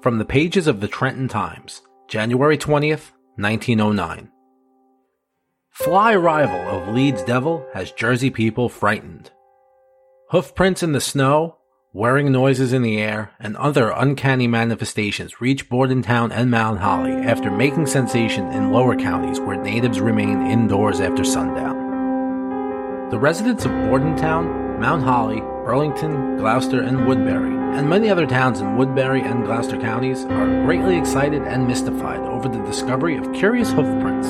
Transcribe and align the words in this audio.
From 0.00 0.18
the 0.18 0.24
pages 0.24 0.68
of 0.68 0.80
the 0.80 0.86
Trenton 0.86 1.26
Times, 1.26 1.82
January 2.06 2.56
20th, 2.56 3.10
1909. 3.34 4.30
Fly 5.70 6.12
arrival 6.12 6.60
of 6.68 6.94
Leeds 6.94 7.24
Devil 7.24 7.66
has 7.74 7.90
Jersey 7.90 8.30
people 8.30 8.68
frightened. 8.68 9.32
Hoofprints 10.30 10.84
in 10.84 10.92
the 10.92 11.00
snow, 11.00 11.56
whirring 11.90 12.30
noises 12.30 12.72
in 12.72 12.82
the 12.82 12.98
air, 12.98 13.32
and 13.40 13.56
other 13.56 13.90
uncanny 13.90 14.46
manifestations 14.46 15.40
reach 15.40 15.68
Bordentown 15.68 16.30
and 16.30 16.48
Mount 16.48 16.78
Holly 16.78 17.14
after 17.14 17.50
making 17.50 17.86
sensation 17.86 18.46
in 18.52 18.70
lower 18.70 18.94
counties 18.94 19.40
where 19.40 19.60
natives 19.60 20.00
remain 20.00 20.46
indoors 20.46 21.00
after 21.00 21.24
sundown. 21.24 21.76
The 23.10 23.18
residents 23.18 23.64
of 23.64 23.72
Bordentown, 23.72 24.78
Mount 24.78 25.02
Holly, 25.02 25.42
Burlington, 25.68 26.38
Gloucester, 26.38 26.80
and 26.80 27.06
Woodbury, 27.06 27.54
and 27.76 27.90
many 27.90 28.08
other 28.08 28.24
towns 28.24 28.62
in 28.62 28.78
Woodbury 28.78 29.20
and 29.20 29.44
Gloucester 29.44 29.76
counties 29.76 30.24
are 30.24 30.64
greatly 30.64 30.96
excited 30.96 31.42
and 31.42 31.68
mystified 31.68 32.20
over 32.20 32.48
the 32.48 32.64
discovery 32.64 33.18
of 33.18 33.30
curious 33.34 33.70
hoofprints. 33.70 34.28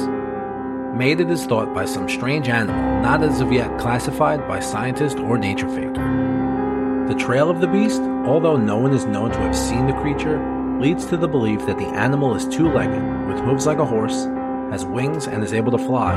Made 0.98 1.20
it 1.20 1.30
is 1.30 1.46
thought 1.46 1.72
by 1.72 1.84
some 1.84 2.08
strange 2.08 2.48
animal 2.48 2.82
not 3.02 3.22
as 3.22 3.40
of 3.40 3.52
yet 3.52 3.78
classified 3.78 4.48
by 4.48 4.58
scientist 4.58 5.20
or 5.20 5.38
nature 5.38 5.68
faker. 5.68 7.06
The 7.06 7.14
trail 7.14 7.50
of 7.50 7.60
the 7.60 7.68
beast, 7.68 8.02
although 8.26 8.56
no 8.56 8.76
one 8.76 8.92
is 8.92 9.04
known 9.04 9.30
to 9.30 9.38
have 9.38 9.54
seen 9.54 9.86
the 9.86 10.00
creature, 10.00 10.40
leads 10.80 11.06
to 11.06 11.16
the 11.16 11.28
belief 11.28 11.64
that 11.66 11.78
the 11.78 11.86
animal 11.86 12.34
is 12.34 12.48
two 12.48 12.68
legged, 12.68 13.28
with 13.28 13.38
hooves 13.44 13.64
like 13.64 13.78
a 13.78 13.86
horse, 13.86 14.24
has 14.72 14.84
wings 14.84 15.28
and 15.28 15.44
is 15.44 15.52
able 15.52 15.70
to 15.70 15.78
fly, 15.78 16.14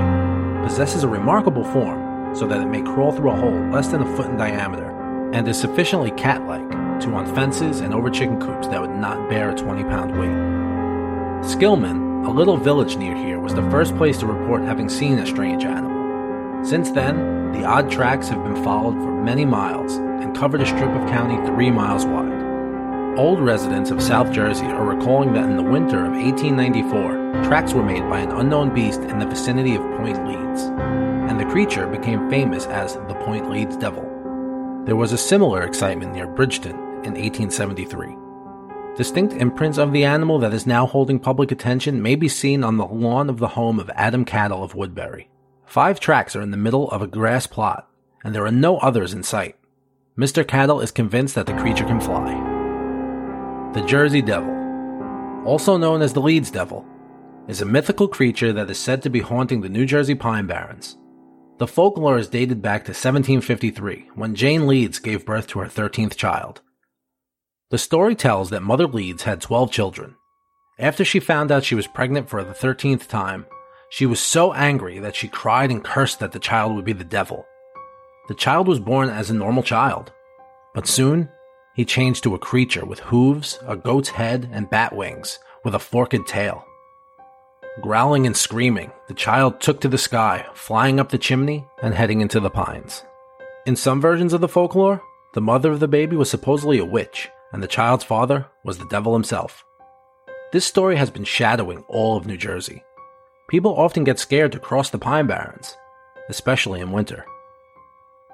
possesses 0.65 1.03
a 1.03 1.07
remarkable 1.07 1.63
form 1.63 2.35
so 2.35 2.47
that 2.47 2.59
it 2.59 2.69
may 2.69 2.81
crawl 2.81 3.11
through 3.11 3.29
a 3.29 3.35
hole 3.35 3.69
less 3.69 3.89
than 3.89 4.01
a 4.01 4.15
foot 4.15 4.25
in 4.25 4.35
diameter, 4.35 4.97
and 5.33 5.47
is 5.47 5.59
sufficiently 5.59 6.11
cat 6.11 6.45
like 6.47 6.69
to 7.01 7.13
on 7.13 7.33
fences 7.33 7.79
and 7.79 7.93
over 7.93 8.09
chicken 8.09 8.39
coops 8.39 8.67
that 8.67 8.81
would 8.81 8.91
not 8.91 9.29
bear 9.29 9.51
a 9.51 9.55
20 9.55 9.83
pound 9.83 10.11
weight. 10.19 11.49
Skillman, 11.49 12.25
a 12.25 12.29
little 12.29 12.57
village 12.57 12.97
near 12.97 13.15
here 13.15 13.39
was 13.39 13.55
the 13.55 13.69
first 13.71 13.95
place 13.97 14.17
to 14.19 14.27
report 14.27 14.61
having 14.61 14.89
seen 14.89 15.17
a 15.17 15.25
strange 15.25 15.65
animal. 15.65 16.63
Since 16.63 16.91
then, 16.91 17.51
the 17.51 17.65
odd 17.65 17.89
tracks 17.89 18.29
have 18.29 18.43
been 18.43 18.63
followed 18.63 18.93
for 18.95 19.11
many 19.11 19.45
miles 19.45 19.95
and 19.95 20.37
covered 20.37 20.61
a 20.61 20.65
strip 20.65 20.91
of 20.91 21.09
county 21.09 21.43
three 21.47 21.71
miles 21.71 22.05
wide. 22.05 22.39
Old 23.17 23.41
residents 23.41 23.91
of 23.91 24.01
South 24.01 24.31
Jersey 24.31 24.67
are 24.67 24.85
recalling 24.85 25.33
that 25.33 25.49
in 25.49 25.57
the 25.57 25.63
winter 25.63 26.05
of 26.05 26.13
1894, 26.13 27.43
tracks 27.43 27.73
were 27.73 27.83
made 27.83 28.07
by 28.09 28.19
an 28.19 28.31
unknown 28.31 28.73
beast 28.73 29.01
in 29.01 29.19
the 29.19 29.25
vicinity 29.25 29.75
of 29.75 29.81
Point 29.97 30.25
Leeds, 30.27 30.61
and 30.61 31.39
the 31.39 31.45
creature 31.45 31.87
became 31.87 32.29
famous 32.29 32.67
as 32.67 32.93
the 32.93 33.15
Point 33.25 33.49
Leeds 33.49 33.75
Devil. 33.75 34.10
There 34.85 34.95
was 34.95 35.13
a 35.13 35.17
similar 35.17 35.61
excitement 35.61 36.11
near 36.13 36.25
Bridgeton 36.25 36.71
in 37.05 37.13
1873. 37.13 38.15
Distinct 38.97 39.33
imprints 39.33 39.77
of 39.77 39.93
the 39.93 40.03
animal 40.03 40.39
that 40.39 40.55
is 40.55 40.65
now 40.65 40.87
holding 40.87 41.19
public 41.19 41.51
attention 41.51 42.01
may 42.01 42.15
be 42.15 42.27
seen 42.27 42.63
on 42.63 42.77
the 42.77 42.85
lawn 42.87 43.29
of 43.29 43.37
the 43.37 43.49
home 43.49 43.79
of 43.79 43.91
Adam 43.91 44.25
Cattle 44.25 44.63
of 44.63 44.73
Woodbury. 44.73 45.29
Five 45.67 45.99
tracks 45.99 46.35
are 46.35 46.41
in 46.41 46.49
the 46.49 46.57
middle 46.57 46.89
of 46.89 47.03
a 47.03 47.07
grass 47.07 47.45
plot, 47.45 47.87
and 48.23 48.33
there 48.33 48.45
are 48.45 48.51
no 48.51 48.79
others 48.79 49.13
in 49.13 49.21
sight. 49.21 49.55
Mr. 50.17 50.45
Cattle 50.45 50.81
is 50.81 50.91
convinced 50.91 51.35
that 51.35 51.45
the 51.45 51.57
creature 51.57 51.85
can 51.85 52.01
fly. 52.01 52.33
The 53.73 53.85
Jersey 53.85 54.23
Devil, 54.23 54.49
also 55.45 55.77
known 55.77 56.01
as 56.01 56.13
the 56.13 56.21
Leeds 56.21 56.49
Devil, 56.49 56.83
is 57.47 57.61
a 57.61 57.65
mythical 57.65 58.07
creature 58.07 58.51
that 58.51 58.69
is 58.69 58.79
said 58.79 59.03
to 59.03 59.11
be 59.11 59.19
haunting 59.19 59.61
the 59.61 59.69
New 59.69 59.85
Jersey 59.85 60.15
Pine 60.15 60.47
Barrens. 60.47 60.97
The 61.61 61.67
folklore 61.67 62.17
is 62.17 62.27
dated 62.27 62.63
back 62.63 62.85
to 62.85 62.89
1753, 62.89 64.09
when 64.15 64.33
Jane 64.33 64.65
Leeds 64.65 64.97
gave 64.97 65.27
birth 65.27 65.45
to 65.49 65.59
her 65.59 65.67
13th 65.67 66.15
child. 66.15 66.61
The 67.69 67.77
story 67.77 68.15
tells 68.15 68.49
that 68.49 68.63
Mother 68.63 68.87
Leeds 68.87 69.21
had 69.21 69.41
12 69.41 69.71
children. 69.71 70.15
After 70.79 71.05
she 71.05 71.19
found 71.19 71.51
out 71.51 71.63
she 71.63 71.75
was 71.75 71.85
pregnant 71.85 72.31
for 72.31 72.43
the 72.43 72.55
13th 72.55 73.07
time, 73.07 73.45
she 73.91 74.07
was 74.07 74.19
so 74.19 74.53
angry 74.53 74.97
that 74.97 75.15
she 75.15 75.27
cried 75.27 75.69
and 75.69 75.83
cursed 75.83 76.19
that 76.19 76.31
the 76.31 76.39
child 76.39 76.75
would 76.75 76.83
be 76.83 76.93
the 76.93 77.03
devil. 77.03 77.45
The 78.27 78.33
child 78.33 78.67
was 78.67 78.79
born 78.79 79.09
as 79.11 79.29
a 79.29 79.35
normal 79.35 79.61
child, 79.61 80.11
but 80.73 80.87
soon 80.87 81.29
he 81.75 81.85
changed 81.85 82.23
to 82.23 82.33
a 82.33 82.39
creature 82.39 82.85
with 82.87 83.01
hooves, 83.01 83.59
a 83.67 83.75
goat's 83.75 84.09
head, 84.09 84.49
and 84.51 84.67
bat 84.67 84.95
wings, 84.95 85.37
with 85.63 85.75
a 85.75 85.79
forked 85.79 86.25
tail. 86.25 86.65
Growling 87.79 88.27
and 88.27 88.35
screaming, 88.35 88.91
the 89.07 89.13
child 89.13 89.61
took 89.61 89.79
to 89.79 89.87
the 89.87 89.97
sky, 89.97 90.45
flying 90.53 90.99
up 90.99 91.09
the 91.09 91.17
chimney 91.17 91.65
and 91.81 91.93
heading 91.93 92.19
into 92.19 92.41
the 92.41 92.49
pines. 92.49 93.05
In 93.65 93.77
some 93.77 94.01
versions 94.01 94.33
of 94.33 94.41
the 94.41 94.49
folklore, 94.49 95.01
the 95.33 95.41
mother 95.41 95.71
of 95.71 95.79
the 95.79 95.87
baby 95.87 96.17
was 96.17 96.29
supposedly 96.29 96.79
a 96.79 96.85
witch 96.85 97.29
and 97.53 97.63
the 97.63 97.67
child's 97.67 98.03
father 98.03 98.45
was 98.65 98.77
the 98.77 98.87
devil 98.87 99.13
himself. 99.13 99.63
This 100.51 100.65
story 100.65 100.97
has 100.97 101.09
been 101.09 101.23
shadowing 101.23 101.85
all 101.87 102.17
of 102.17 102.27
New 102.27 102.35
Jersey. 102.35 102.83
People 103.49 103.77
often 103.77 104.03
get 104.03 104.19
scared 104.19 104.51
to 104.51 104.59
cross 104.59 104.89
the 104.89 104.97
Pine 104.97 105.27
Barrens, 105.27 105.77
especially 106.27 106.81
in 106.81 106.91
winter. 106.91 107.25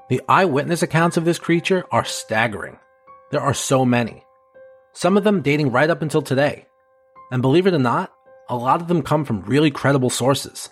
The 0.10 0.22
eyewitness 0.28 0.82
accounts 0.82 1.16
of 1.16 1.26
this 1.26 1.38
creature 1.38 1.86
are 1.92 2.06
staggering. 2.06 2.80
There 3.30 3.42
are 3.42 3.54
so 3.54 3.86
many, 3.86 4.26
some 4.94 5.16
of 5.16 5.24
them 5.24 5.44
dating 5.44 5.72
right 5.72 5.92
up 5.92 6.02
until 6.02 6.24
today. 6.24 6.66
And 7.30 7.42
believe 7.42 7.68
it 7.68 7.74
or 7.76 7.80
not, 7.80 8.12
a 8.50 8.56
lot 8.56 8.82
of 8.82 8.88
them 8.88 9.02
come 9.02 9.26
from 9.26 9.42
really 9.42 9.72
credible 9.72 10.10
sources. 10.10 10.70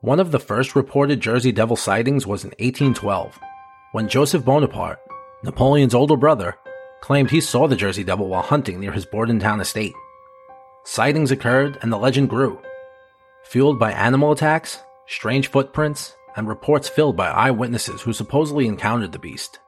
One 0.00 0.20
of 0.20 0.30
the 0.30 0.38
first 0.38 0.76
reported 0.76 1.20
Jersey 1.20 1.52
Devil 1.52 1.76
sightings 1.76 2.26
was 2.26 2.44
in 2.44 2.50
1812, 2.50 3.38
when 3.92 4.08
Joseph 4.08 4.44
Bonaparte, 4.44 4.98
Napoleon's 5.42 5.94
older 5.94 6.16
brother, 6.16 6.56
claimed 7.00 7.30
he 7.30 7.40
saw 7.40 7.66
the 7.66 7.76
Jersey 7.76 8.04
Devil 8.04 8.28
while 8.28 8.42
hunting 8.42 8.78
near 8.78 8.92
his 8.92 9.06
Bordentown 9.06 9.60
estate. 9.60 9.94
Sightings 10.84 11.30
occurred 11.30 11.78
and 11.82 11.92
the 11.92 11.98
legend 11.98 12.28
grew. 12.28 12.60
Fueled 13.44 13.78
by 13.78 13.92
animal 13.92 14.32
attacks, 14.32 14.78
strange 15.06 15.48
footprints, 15.48 16.14
and 16.36 16.48
reports 16.48 16.88
filled 16.88 17.16
by 17.16 17.28
eyewitnesses 17.28 18.02
who 18.02 18.12
supposedly 18.12 18.66
encountered 18.66 19.12
the 19.12 19.18
beast. 19.18 19.60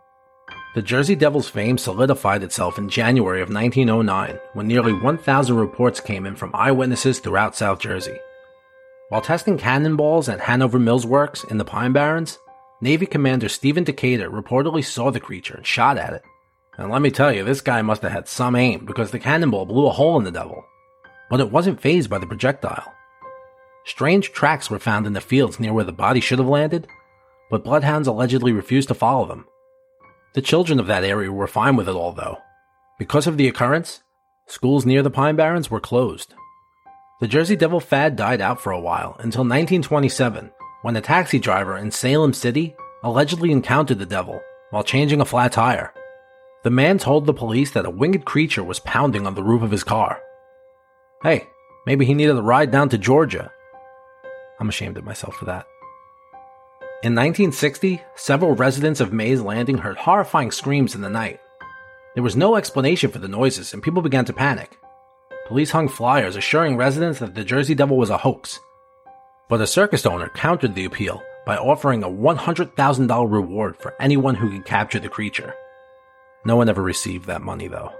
The 0.74 0.82
Jersey 0.82 1.14
Devil's 1.14 1.48
fame 1.48 1.78
solidified 1.78 2.42
itself 2.42 2.78
in 2.78 2.88
January 2.88 3.40
of 3.40 3.48
1909 3.48 4.40
when 4.54 4.66
nearly 4.66 4.92
1,000 4.92 5.56
reports 5.56 6.00
came 6.00 6.26
in 6.26 6.34
from 6.34 6.50
eyewitnesses 6.52 7.20
throughout 7.20 7.54
South 7.54 7.78
Jersey. 7.78 8.18
While 9.08 9.20
testing 9.20 9.56
cannonballs 9.56 10.28
at 10.28 10.40
Hanover 10.40 10.80
Mills 10.80 11.06
Works 11.06 11.44
in 11.44 11.58
the 11.58 11.64
Pine 11.64 11.92
Barrens, 11.92 12.40
Navy 12.80 13.06
Commander 13.06 13.48
Stephen 13.48 13.84
Decatur 13.84 14.28
reportedly 14.28 14.84
saw 14.84 15.12
the 15.12 15.20
creature 15.20 15.54
and 15.54 15.64
shot 15.64 15.96
at 15.96 16.12
it. 16.12 16.22
And 16.76 16.90
let 16.90 17.02
me 17.02 17.12
tell 17.12 17.32
you, 17.32 17.44
this 17.44 17.60
guy 17.60 17.80
must 17.82 18.02
have 18.02 18.10
had 18.10 18.26
some 18.26 18.56
aim 18.56 18.84
because 18.84 19.12
the 19.12 19.20
cannonball 19.20 19.66
blew 19.66 19.86
a 19.86 19.90
hole 19.90 20.18
in 20.18 20.24
the 20.24 20.32
devil. 20.32 20.64
But 21.30 21.38
it 21.38 21.52
wasn't 21.52 21.80
phased 21.80 22.10
by 22.10 22.18
the 22.18 22.26
projectile. 22.26 22.92
Strange 23.84 24.32
tracks 24.32 24.70
were 24.70 24.80
found 24.80 25.06
in 25.06 25.12
the 25.12 25.20
fields 25.20 25.60
near 25.60 25.72
where 25.72 25.84
the 25.84 25.92
body 25.92 26.18
should 26.18 26.40
have 26.40 26.48
landed, 26.48 26.88
but 27.48 27.62
bloodhounds 27.62 28.08
allegedly 28.08 28.50
refused 28.50 28.88
to 28.88 28.94
follow 28.94 29.24
them. 29.24 29.46
The 30.34 30.42
children 30.42 30.80
of 30.80 30.88
that 30.88 31.04
area 31.04 31.30
were 31.30 31.46
fine 31.46 31.76
with 31.76 31.88
it 31.88 31.94
all, 31.94 32.12
though. 32.12 32.38
Because 32.98 33.28
of 33.28 33.36
the 33.36 33.46
occurrence, 33.46 34.02
schools 34.46 34.84
near 34.84 35.00
the 35.00 35.10
Pine 35.10 35.36
Barrens 35.36 35.70
were 35.70 35.80
closed. 35.80 36.34
The 37.20 37.28
Jersey 37.28 37.54
Devil 37.54 37.78
fad 37.78 38.16
died 38.16 38.40
out 38.40 38.60
for 38.60 38.72
a 38.72 38.80
while 38.80 39.12
until 39.20 39.42
1927, 39.42 40.50
when 40.82 40.96
a 40.96 41.00
taxi 41.00 41.38
driver 41.38 41.78
in 41.78 41.92
Salem 41.92 42.32
City 42.32 42.74
allegedly 43.04 43.52
encountered 43.52 44.00
the 44.00 44.06
devil 44.06 44.40
while 44.70 44.82
changing 44.82 45.20
a 45.20 45.24
flat 45.24 45.52
tire. 45.52 45.94
The 46.64 46.70
man 46.70 46.98
told 46.98 47.26
the 47.26 47.32
police 47.32 47.70
that 47.70 47.86
a 47.86 47.90
winged 47.90 48.24
creature 48.24 48.64
was 48.64 48.80
pounding 48.80 49.28
on 49.28 49.36
the 49.36 49.42
roof 49.42 49.62
of 49.62 49.70
his 49.70 49.84
car. 49.84 50.20
Hey, 51.22 51.46
maybe 51.86 52.04
he 52.04 52.14
needed 52.14 52.36
a 52.36 52.42
ride 52.42 52.72
down 52.72 52.88
to 52.88 52.98
Georgia. 52.98 53.52
I'm 54.58 54.68
ashamed 54.68 54.96
of 54.96 55.04
myself 55.04 55.36
for 55.36 55.44
that. 55.44 55.66
In 57.04 57.14
1960, 57.14 58.00
several 58.14 58.54
residents 58.54 58.98
of 58.98 59.12
Mays 59.12 59.42
Landing 59.42 59.76
heard 59.76 59.98
horrifying 59.98 60.50
screams 60.50 60.94
in 60.94 61.02
the 61.02 61.10
night. 61.10 61.38
There 62.14 62.22
was 62.22 62.34
no 62.34 62.56
explanation 62.56 63.10
for 63.10 63.18
the 63.18 63.28
noises, 63.28 63.74
and 63.74 63.82
people 63.82 64.00
began 64.00 64.24
to 64.24 64.32
panic. 64.32 64.78
Police 65.46 65.70
hung 65.70 65.86
flyers 65.86 66.34
assuring 66.34 66.78
residents 66.78 67.18
that 67.18 67.34
the 67.34 67.44
Jersey 67.44 67.74
Devil 67.74 67.98
was 67.98 68.08
a 68.08 68.16
hoax. 68.16 68.58
But 69.50 69.60
a 69.60 69.66
circus 69.66 70.06
owner 70.06 70.30
countered 70.30 70.74
the 70.74 70.86
appeal 70.86 71.22
by 71.44 71.58
offering 71.58 72.02
a 72.02 72.08
$100,000 72.08 73.30
reward 73.30 73.76
for 73.76 73.94
anyone 74.00 74.36
who 74.36 74.50
could 74.50 74.64
capture 74.64 74.98
the 74.98 75.10
creature. 75.10 75.52
No 76.46 76.56
one 76.56 76.70
ever 76.70 76.82
received 76.82 77.26
that 77.26 77.42
money, 77.42 77.68
though. 77.68 77.92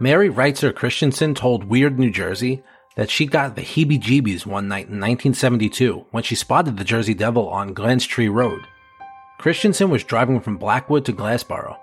Mary 0.00 0.28
Reitzer 0.28 0.74
Christensen 0.74 1.36
told 1.36 1.62
Weird 1.62 2.00
New 2.00 2.10
Jersey 2.10 2.64
that 2.96 3.10
she 3.10 3.26
got 3.26 3.56
the 3.56 3.62
heebie 3.62 4.00
jeebies 4.00 4.46
one 4.46 4.68
night 4.68 4.88
in 4.88 5.00
1972 5.00 6.06
when 6.10 6.22
she 6.22 6.34
spotted 6.34 6.76
the 6.76 6.84
Jersey 6.84 7.14
Devil 7.14 7.48
on 7.48 7.72
Glens 7.72 8.06
Tree 8.06 8.28
Road. 8.28 8.66
Christensen 9.38 9.90
was 9.90 10.04
driving 10.04 10.40
from 10.40 10.58
Blackwood 10.58 11.04
to 11.06 11.12
Glassboro 11.12 11.78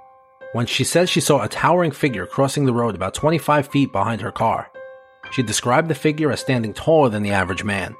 when 0.54 0.65
she 0.65 0.83
said 0.83 1.09
she 1.09 1.19
saw 1.19 1.44
a 1.44 1.50
towering 1.50 1.92
figure 1.92 2.25
crossing 2.25 2.65
the 2.65 2.74
road 2.74 2.95
about 2.95 3.13
25 3.13 3.68
feet 3.68 3.92
behind 3.92 4.21
her 4.21 4.31
car. 4.31 4.71
She 5.31 5.44
described 5.44 5.89
the 5.89 5.95
figure 5.95 6.31
as 6.31 6.39
standing 6.39 6.74
taller 6.74 7.09
than 7.09 7.24
the 7.24 7.31
average 7.31 7.63
man, 7.63 7.95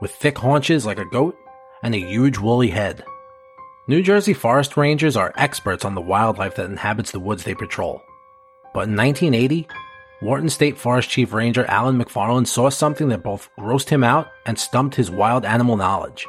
with 0.00 0.12
thick 0.12 0.38
haunches 0.38 0.86
like 0.86 0.98
a 0.98 1.04
goat 1.04 1.36
and 1.82 1.94
a 1.94 1.98
huge 1.98 2.38
woolly 2.38 2.70
head. 2.70 3.04
New 3.88 4.02
Jersey 4.02 4.34
forest 4.34 4.76
rangers 4.76 5.16
are 5.16 5.32
experts 5.36 5.84
on 5.84 5.94
the 5.94 6.00
wildlife 6.00 6.54
that 6.56 6.70
inhabits 6.70 7.10
the 7.10 7.18
woods 7.18 7.42
they 7.44 7.54
patrol. 7.54 8.02
But 8.72 8.88
in 8.88 8.96
1980, 8.96 9.66
Wharton 10.22 10.50
State 10.50 10.76
Forest 10.76 11.08
Chief 11.08 11.32
Ranger 11.32 11.64
Alan 11.64 11.98
McFarland 11.98 12.46
saw 12.46 12.68
something 12.68 13.08
that 13.08 13.22
both 13.22 13.48
grossed 13.58 13.88
him 13.88 14.04
out 14.04 14.28
and 14.44 14.58
stumped 14.58 14.94
his 14.94 15.10
wild 15.10 15.46
animal 15.46 15.78
knowledge. 15.78 16.26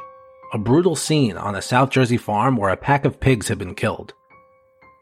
A 0.54 0.58
brutal 0.58 0.96
scene 0.96 1.36
on 1.36 1.54
a 1.54 1.60
South 1.62 1.90
Jersey 1.90 2.16
farm 2.16 2.56
where 2.56 2.70
a 2.70 2.76
pack 2.76 3.04
of 3.04 3.20
pigs 3.20 3.48
had 3.48 3.58
been 3.58 3.74
killed. 3.74 4.14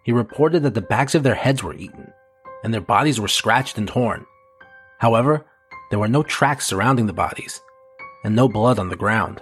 He 0.02 0.10
reported 0.10 0.64
that 0.64 0.74
the 0.74 0.80
backs 0.80 1.14
of 1.14 1.22
their 1.22 1.36
heads 1.36 1.62
were 1.62 1.74
eaten, 1.74 2.12
and 2.64 2.74
their 2.74 2.80
bodies 2.80 3.20
were 3.20 3.28
scratched 3.28 3.78
and 3.78 3.86
torn. 3.86 4.26
However, 4.98 5.46
there 5.90 6.00
were 6.00 6.08
no 6.08 6.24
tracks 6.24 6.66
surrounding 6.66 7.06
the 7.06 7.12
bodies, 7.12 7.60
and 8.24 8.34
no 8.34 8.48
blood 8.48 8.80
on 8.80 8.88
the 8.88 8.96
ground. 8.96 9.40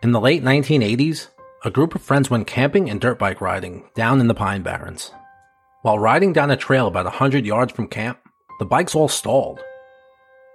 In 0.00 0.12
the 0.12 0.20
late 0.20 0.44
1980s, 0.44 1.28
a 1.64 1.70
group 1.70 1.96
of 1.96 2.02
friends 2.02 2.30
went 2.30 2.46
camping 2.46 2.88
and 2.88 3.00
dirt 3.00 3.18
bike 3.18 3.40
riding 3.40 3.90
down 3.94 4.20
in 4.20 4.28
the 4.28 4.34
Pine 4.34 4.62
Barrens. 4.62 5.12
While 5.82 5.98
riding 5.98 6.32
down 6.32 6.52
a 6.52 6.56
trail 6.56 6.86
about 6.86 7.06
a 7.06 7.10
hundred 7.10 7.44
yards 7.44 7.72
from 7.72 7.88
camp, 7.88 8.20
the 8.60 8.64
bikes 8.64 8.94
all 8.94 9.08
stalled. 9.08 9.58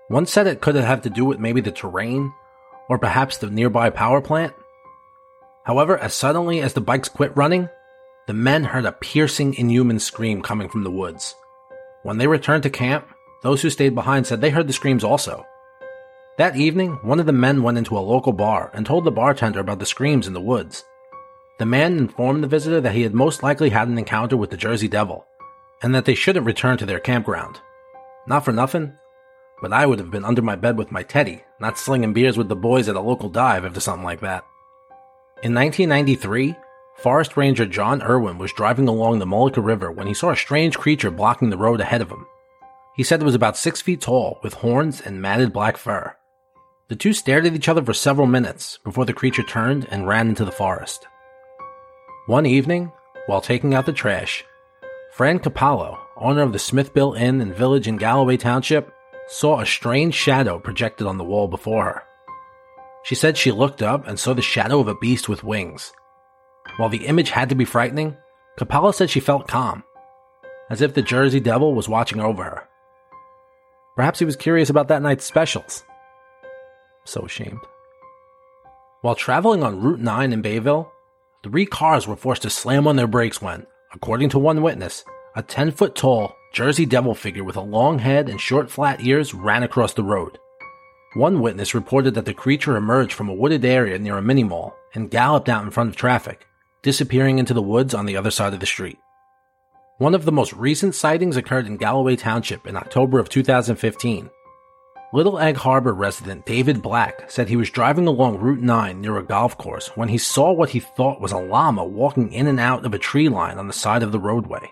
One 0.08 0.26
said 0.26 0.48
it 0.48 0.62
could 0.62 0.76
have 0.76 1.02
to 1.02 1.10
do 1.10 1.26
with 1.26 1.38
maybe 1.38 1.60
the 1.60 1.72
terrain, 1.72 2.32
or 2.88 2.98
perhaps 2.98 3.38
the 3.38 3.50
nearby 3.50 3.90
power 3.90 4.22
plant. 4.22 4.54
However, 5.66 5.98
as 5.98 6.14
suddenly 6.14 6.62
as 6.62 6.72
the 6.72 6.80
bikes 6.80 7.10
quit 7.10 7.36
running, 7.36 7.68
the 8.28 8.34
men 8.34 8.64
heard 8.64 8.86
a 8.86 8.94
piercing, 8.94 9.54
inhuman 9.56 10.00
scream 10.00 10.42
coming 10.42 10.70
from 10.70 10.86
the 10.86 10.92
woods. 10.92 11.36
When 12.04 12.20
they 12.20 12.28
returned 12.28 12.64
to 12.64 12.70
camp, 12.70 13.06
those 13.44 13.62
who 13.62 13.70
stayed 13.70 13.96
behind 13.96 14.28
said 14.28 14.40
they 14.40 14.52
heard 14.52 14.68
the 14.68 14.74
screams 14.74 15.04
also. 15.04 15.46
That 16.38 16.56
evening, 16.56 17.00
one 17.02 17.20
of 17.20 17.26
the 17.26 17.34
men 17.34 17.64
went 17.64 17.78
into 17.78 17.98
a 17.98 18.00
local 18.00 18.32
bar 18.32 18.72
and 18.74 18.86
told 18.86 19.04
the 19.04 19.12
bartender 19.12 19.60
about 19.60 19.80
the 19.80 19.86
screams 19.86 20.26
in 20.26 20.34
the 20.34 20.40
woods. 20.40 20.86
The 21.60 21.66
man 21.66 21.98
informed 21.98 22.44
the 22.44 22.48
visitor 22.48 22.80
that 22.82 22.94
he 22.94 23.02
had 23.02 23.16
most 23.16 23.42
likely 23.42 23.72
had 23.72 23.88
an 23.88 23.98
encounter 23.98 24.38
with 24.38 24.52
the 24.52 24.58
Jersey 24.58 24.88
Devil, 24.88 25.26
and 25.82 25.96
that 25.96 26.06
they 26.06 26.14
shouldn't 26.14 26.46
return 26.46 26.78
to 26.78 26.86
their 26.86 27.00
campground. 27.00 27.60
Not 28.28 28.46
for 28.46 28.52
nothing, 28.52 28.94
but 29.62 29.74
I 29.74 29.88
would 29.88 29.98
have 29.98 30.12
been 30.12 30.26
under 30.26 30.44
my 30.44 30.56
bed 30.56 30.78
with 30.78 30.92
my 30.92 31.02
teddy, 31.02 31.44
not 31.60 31.80
slinging 31.80 32.14
beers 32.14 32.38
with 32.38 32.48
the 32.48 32.56
boys 32.56 32.88
at 32.88 32.96
a 32.96 33.02
local 33.02 33.30
dive 33.30 33.66
after 33.66 33.80
something 33.80 34.06
like 34.06 34.20
that. 34.20 34.44
In 35.42 35.56
1993, 35.56 36.56
Forest 36.98 37.38
Ranger 37.38 37.66
John 37.66 38.04
Irwin 38.04 38.38
was 38.38 38.54
driving 38.54 38.88
along 38.88 39.18
the 39.18 39.26
Mullica 39.26 39.64
River 39.64 39.92
when 39.92 40.08
he 40.08 40.14
saw 40.14 40.32
a 40.32 40.36
strange 40.36 40.78
creature 40.78 41.10
blocking 41.10 41.50
the 41.50 41.58
road 41.58 41.82
ahead 41.82 42.02
of 42.02 42.12
him. 42.12 42.28
He 42.96 43.04
said 43.04 43.22
it 43.22 43.26
was 43.26 43.36
about 43.36 43.58
six 43.58 43.82
feet 43.82 44.02
tall, 44.02 44.40
with 44.44 44.56
horns 44.56 45.02
and 45.02 45.22
matted 45.22 45.54
black 45.54 45.78
fur. 45.78 46.16
The 46.88 46.96
two 46.96 47.14
stared 47.14 47.46
at 47.46 47.54
each 47.54 47.70
other 47.70 47.84
for 47.84 47.94
several 47.94 48.28
minutes 48.28 48.80
before 48.84 49.06
the 49.06 49.14
creature 49.14 49.44
turned 49.44 49.88
and 49.90 50.08
ran 50.08 50.30
into 50.30 50.46
the 50.46 50.52
forest. 50.52 51.08
One 52.28 52.46
evening, 52.46 52.92
while 53.28 53.40
taking 53.40 53.74
out 53.74 53.86
the 53.86 53.94
trash, 53.94 54.44
Fran 55.14 55.40
Capallo, 55.40 55.98
owner 56.18 56.42
of 56.42 56.52
the 56.52 56.60
Smithville 56.60 57.14
Inn 57.14 57.40
and 57.40 57.56
Village 57.56 57.88
in 57.88 57.96
Galloway 57.96 58.36
Township, 58.36 58.92
saw 59.30 59.62
a 59.62 59.66
strange 59.66 60.14
shadow 60.14 60.60
projected 60.60 61.08
on 61.08 61.18
the 61.18 61.24
wall 61.24 61.48
before 61.48 61.86
her. 61.86 62.04
She 63.04 63.16
said 63.16 63.38
she 63.38 63.54
looked 63.54 63.82
up 63.82 64.06
and 64.06 64.20
saw 64.20 64.34
the 64.34 64.42
shadow 64.42 64.82
of 64.82 64.90
a 64.90 64.96
beast 64.96 65.30
with 65.30 65.46
wings. 65.46 65.94
While 66.76 66.90
the 66.90 67.06
image 67.06 67.30
had 67.30 67.48
to 67.48 67.56
be 67.56 67.64
frightening, 67.64 68.18
Capallo 68.60 68.94
said 68.94 69.10
she 69.10 69.22
felt 69.22 69.48
calm, 69.48 69.86
as 70.70 70.82
if 70.82 70.96
the 70.96 71.02
Jersey 71.02 71.40
Devil 71.40 71.76
was 71.76 71.88
watching 71.88 72.20
over 72.20 72.44
her. 72.44 72.68
Perhaps 73.96 74.20
he 74.20 74.26
was 74.26 74.36
curious 74.36 74.70
about 74.70 74.90
that 74.90 75.02
night's 75.02 75.24
specials. 75.24 75.86
So 77.06 77.22
ashamed. 77.22 77.62
While 79.00 79.16
traveling 79.16 79.64
on 79.64 79.80
Route 79.80 80.02
9 80.02 80.34
in 80.34 80.42
Bayville, 80.42 80.92
Three 81.44 81.66
cars 81.66 82.08
were 82.08 82.16
forced 82.16 82.42
to 82.42 82.50
slam 82.50 82.88
on 82.88 82.96
their 82.96 83.08
brakes 83.08 83.42
when, 83.42 83.68
according 83.94 84.30
to 84.30 84.40
one 84.40 84.64
witness, 84.64 85.06
a 85.36 85.44
10 85.44 85.72
foot 85.72 85.96
tall 85.96 86.36
Jersey 86.52 86.86
Devil 86.86 87.14
figure 87.14 87.44
with 87.44 87.56
a 87.56 87.62
long 87.62 88.00
head 88.00 88.28
and 88.28 88.42
short 88.42 88.72
flat 88.72 89.02
ears 89.02 89.34
ran 89.34 89.62
across 89.62 89.94
the 89.94 90.04
road. 90.04 90.40
One 91.14 91.40
witness 91.40 91.76
reported 91.76 92.16
that 92.16 92.26
the 92.26 92.34
creature 92.34 92.76
emerged 92.76 93.14
from 93.14 93.30
a 93.30 93.36
wooded 93.36 93.64
area 93.64 94.00
near 94.00 94.18
a 94.18 94.22
mini 94.22 94.44
mall 94.44 94.76
and 94.96 95.12
galloped 95.12 95.48
out 95.48 95.64
in 95.64 95.70
front 95.70 95.90
of 95.90 95.96
traffic, 95.96 96.48
disappearing 96.82 97.38
into 97.38 97.54
the 97.54 97.62
woods 97.62 97.94
on 97.94 98.08
the 98.08 98.18
other 98.18 98.32
side 98.32 98.54
of 98.54 98.60
the 98.60 98.66
street. 98.66 98.98
One 100.00 100.16
of 100.16 100.26
the 100.26 100.32
most 100.32 100.54
recent 100.54 100.96
sightings 100.96 101.38
occurred 101.38 101.68
in 101.68 101.78
Galloway 101.78 102.16
Township 102.16 102.66
in 102.66 102.76
October 102.76 103.20
of 103.20 103.30
2015 103.30 104.30
Little 105.14 105.40
Egg 105.40 105.56
Harbor 105.56 105.94
resident 105.94 106.46
David 106.46 106.82
Black 106.82 107.32
said 107.32 107.48
he 107.48 107.56
was 107.56 107.70
driving 107.70 108.08
along 108.08 108.40
Route 108.40 108.60
9 108.60 109.00
near 109.00 109.18
a 109.18 109.24
golf 109.24 109.58
course 109.58 109.88
when 109.96 110.10
he 110.10 110.18
saw 110.18 110.52
what 110.52 110.72
he 110.72 110.82
thought 110.82 111.22
was 111.22 111.32
a 111.32 111.38
llama 111.38 111.86
walking 111.86 112.34
in 112.34 112.46
and 112.46 112.60
out 112.60 112.86
of 112.86 112.94
a 112.94 113.00
tree 113.00 113.30
line 113.30 113.58
on 113.58 113.68
the 113.68 113.74
side 113.74 114.04
of 114.04 114.12
the 114.12 114.20
roadway. 114.20 114.70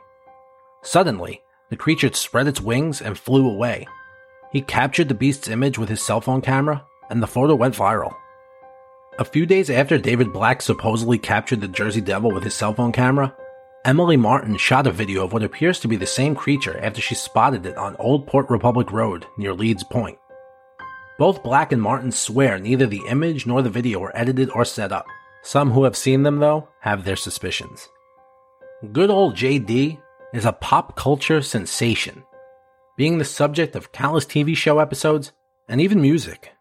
Suddenly, 0.81 1.41
the 1.69 1.77
creature 1.77 2.11
spread 2.11 2.47
its 2.47 2.59
wings 2.59 3.01
and 3.01 3.17
flew 3.17 3.49
away. 3.49 3.87
He 4.51 4.61
captured 4.61 5.07
the 5.07 5.15
beast's 5.15 5.47
image 5.47 5.77
with 5.77 5.87
his 5.87 6.01
cell 6.01 6.19
phone 6.19 6.41
camera, 6.41 6.83
and 7.09 7.23
the 7.23 7.27
photo 7.27 7.55
went 7.55 7.75
viral. 7.75 8.13
A 9.17 9.23
few 9.23 9.45
days 9.45 9.69
after 9.69 9.97
David 9.97 10.33
Black 10.33 10.61
supposedly 10.61 11.17
captured 11.17 11.61
the 11.61 11.69
Jersey 11.69 12.01
Devil 12.01 12.31
with 12.31 12.43
his 12.43 12.53
cell 12.53 12.73
phone 12.73 12.91
camera, 12.91 13.33
Emily 13.85 14.17
Martin 14.17 14.57
shot 14.57 14.85
a 14.85 14.91
video 14.91 15.23
of 15.23 15.31
what 15.31 15.43
appears 15.43 15.79
to 15.79 15.87
be 15.87 15.95
the 15.95 16.05
same 16.05 16.35
creature 16.35 16.77
after 16.83 16.99
she 16.99 17.15
spotted 17.15 17.65
it 17.65 17.77
on 17.77 17.95
Old 17.99 18.27
Port 18.27 18.49
Republic 18.49 18.91
Road 18.91 19.25
near 19.37 19.53
Leeds 19.53 19.85
Point. 19.85 20.17
Both 21.17 21.43
Black 21.43 21.71
and 21.71 21.81
Martin 21.81 22.11
swear 22.11 22.59
neither 22.59 22.85
the 22.85 23.03
image 23.07 23.45
nor 23.45 23.61
the 23.61 23.69
video 23.69 23.99
were 23.99 24.15
edited 24.17 24.49
or 24.49 24.65
set 24.65 24.91
up. 24.91 25.05
Some 25.43 25.71
who 25.71 25.85
have 25.85 25.95
seen 25.95 26.23
them, 26.23 26.39
though, 26.39 26.67
have 26.81 27.05
their 27.05 27.15
suspicions. 27.15 27.87
Good 28.91 29.09
old 29.09 29.35
JD 29.35 29.97
is 30.33 30.43
a 30.43 30.51
pop 30.51 30.97
culture 30.97 31.41
sensation, 31.41 32.23
being 32.97 33.17
the 33.17 33.23
subject 33.23 33.77
of 33.77 33.93
countless 33.93 34.25
TV 34.25 34.57
show 34.57 34.79
episodes 34.79 35.31
and 35.69 35.79
even 35.79 36.01
music. 36.01 36.51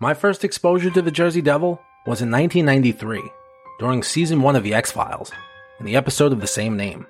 My 0.00 0.14
first 0.14 0.42
exposure 0.42 0.90
to 0.90 1.02
the 1.02 1.10
Jersey 1.10 1.42
Devil 1.42 1.80
was 2.06 2.22
in 2.22 2.30
1993, 2.30 3.22
during 3.78 4.02
season 4.02 4.40
1 4.40 4.56
of 4.56 4.62
The 4.62 4.72
X 4.72 4.90
Files, 4.90 5.30
in 5.78 5.84
the 5.84 5.96
episode 5.96 6.32
of 6.32 6.40
the 6.40 6.46
same 6.46 6.78
name. 6.78 7.06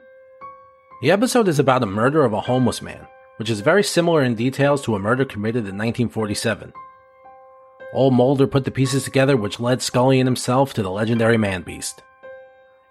The 1.01 1.13
episode 1.13 1.47
is 1.47 1.61
about 1.61 1.85
a 1.85 1.87
murder 1.87 2.25
of 2.25 2.33
a 2.33 2.41
homeless 2.41 2.83
man 2.83 3.07
which 3.41 3.49
is 3.49 3.61
very 3.61 3.83
similar 3.83 4.23
in 4.23 4.35
details 4.35 4.83
to 4.83 4.95
a 4.95 4.99
murder 4.99 5.25
committed 5.25 5.61
in 5.61 5.79
1947. 5.79 6.75
Old 7.95 8.13
Mulder 8.13 8.47
put 8.47 8.67
the 8.67 8.71
pieces 8.71 9.03
together 9.03 9.35
which 9.35 9.59
led 9.59 9.81
Scully 9.81 10.21
and 10.21 10.27
himself 10.27 10.75
to 10.75 10.83
the 10.83 10.91
legendary 10.91 11.39
man 11.39 11.63
beast. 11.63 12.03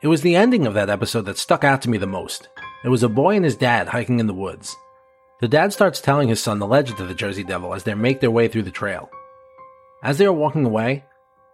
It 0.01 0.07
was 0.07 0.23
the 0.23 0.35
ending 0.35 0.65
of 0.65 0.73
that 0.73 0.89
episode 0.89 1.25
that 1.25 1.37
stuck 1.37 1.63
out 1.63 1.83
to 1.83 1.89
me 1.91 1.99
the 1.99 2.07
most. 2.07 2.49
It 2.83 2.89
was 2.89 3.03
a 3.03 3.09
boy 3.09 3.35
and 3.35 3.45
his 3.45 3.55
dad 3.55 3.89
hiking 3.89 4.19
in 4.19 4.25
the 4.25 4.33
woods. 4.33 4.75
The 5.39 5.47
dad 5.47 5.71
starts 5.71 6.01
telling 6.01 6.29
his 6.29 6.41
son 6.41 6.57
the 6.57 6.65
legend 6.65 6.99
of 6.99 7.09
the 7.09 7.13
Jersey 7.13 7.43
Devil 7.43 7.75
as 7.75 7.83
they 7.83 7.93
make 7.93 8.19
their 8.19 8.31
way 8.31 8.47
through 8.47 8.63
the 8.63 8.71
trail. 8.71 9.07
As 10.01 10.17
they 10.17 10.25
are 10.25 10.33
walking 10.33 10.65
away, 10.65 11.05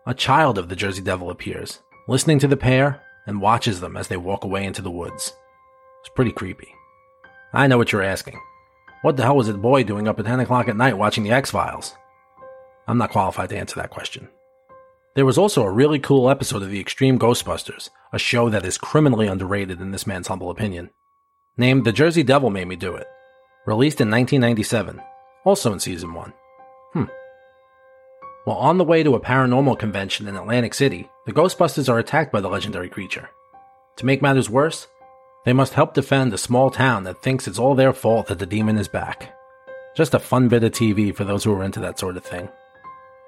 a 0.05 0.13
child 0.13 0.57
of 0.57 0.69
the 0.69 0.75
Jersey 0.77 1.01
Devil 1.01 1.29
appears, 1.29 1.81
listening 2.07 2.39
to 2.39 2.47
the 2.47 2.55
pair 2.55 3.01
and 3.27 3.41
watches 3.41 3.81
them 3.81 3.97
as 3.97 4.07
they 4.07 4.15
walk 4.15 4.45
away 4.45 4.63
into 4.63 4.81
the 4.81 4.89
woods. 4.89 5.33
It's 5.99 6.13
pretty 6.15 6.31
creepy. 6.31 6.69
I 7.51 7.67
know 7.67 7.77
what 7.77 7.91
you're 7.91 8.01
asking. 8.01 8.39
What 9.05 9.17
the 9.17 9.23
hell 9.23 9.35
was 9.35 9.45
that 9.45 9.61
boy 9.61 9.83
doing 9.83 10.07
up 10.07 10.17
at 10.17 10.25
10 10.25 10.39
o'clock 10.39 10.67
at 10.67 10.75
night 10.75 10.97
watching 10.97 11.23
the 11.23 11.29
X 11.29 11.51
Files? 11.51 11.93
I'm 12.87 12.97
not 12.97 13.11
qualified 13.11 13.49
to 13.49 13.55
answer 13.55 13.75
that 13.75 13.91
question. 13.91 14.29
There 15.13 15.27
was 15.27 15.37
also 15.37 15.61
a 15.61 15.71
really 15.71 15.99
cool 15.99 16.27
episode 16.27 16.63
of 16.63 16.71
the 16.71 16.79
Extreme 16.79 17.19
Ghostbusters, 17.19 17.91
a 18.11 18.17
show 18.17 18.49
that 18.49 18.65
is 18.65 18.79
criminally 18.79 19.27
underrated 19.27 19.79
in 19.79 19.91
this 19.91 20.07
man's 20.07 20.27
humble 20.27 20.49
opinion. 20.49 20.89
Named 21.55 21.85
The 21.85 21.91
Jersey 21.91 22.23
Devil 22.23 22.49
Made 22.49 22.67
Me 22.67 22.75
Do 22.75 22.95
It. 22.95 23.05
Released 23.67 24.01
in 24.01 24.09
1997, 24.09 24.99
also 25.45 25.71
in 25.71 25.79
season 25.79 26.11
1. 26.11 26.33
Hmm. 26.93 27.03
While 28.45 28.57
on 28.57 28.79
the 28.79 28.83
way 28.83 29.03
to 29.03 29.13
a 29.13 29.21
paranormal 29.21 29.77
convention 29.77 30.27
in 30.27 30.35
Atlantic 30.35 30.73
City, 30.73 31.11
the 31.27 31.31
Ghostbusters 31.31 31.89
are 31.89 31.99
attacked 31.99 32.31
by 32.31 32.41
the 32.41 32.49
legendary 32.49 32.89
creature. 32.89 33.29
To 33.97 34.05
make 34.07 34.23
matters 34.23 34.49
worse, 34.49 34.87
they 35.45 35.53
must 35.53 35.73
help 35.73 35.93
defend 35.93 36.33
a 36.33 36.37
small 36.37 36.69
town 36.69 37.03
that 37.03 37.21
thinks 37.21 37.47
it's 37.47 37.59
all 37.59 37.75
their 37.75 37.93
fault 37.93 38.27
that 38.27 38.39
the 38.39 38.45
demon 38.45 38.77
is 38.77 38.87
back. 38.87 39.33
Just 39.95 40.13
a 40.13 40.19
fun 40.19 40.49
bit 40.49 40.63
of 40.63 40.71
TV 40.71 41.15
for 41.15 41.23
those 41.23 41.43
who 41.43 41.53
are 41.53 41.63
into 41.63 41.79
that 41.79 41.97
sort 41.99 42.17
of 42.17 42.25
thing. 42.25 42.49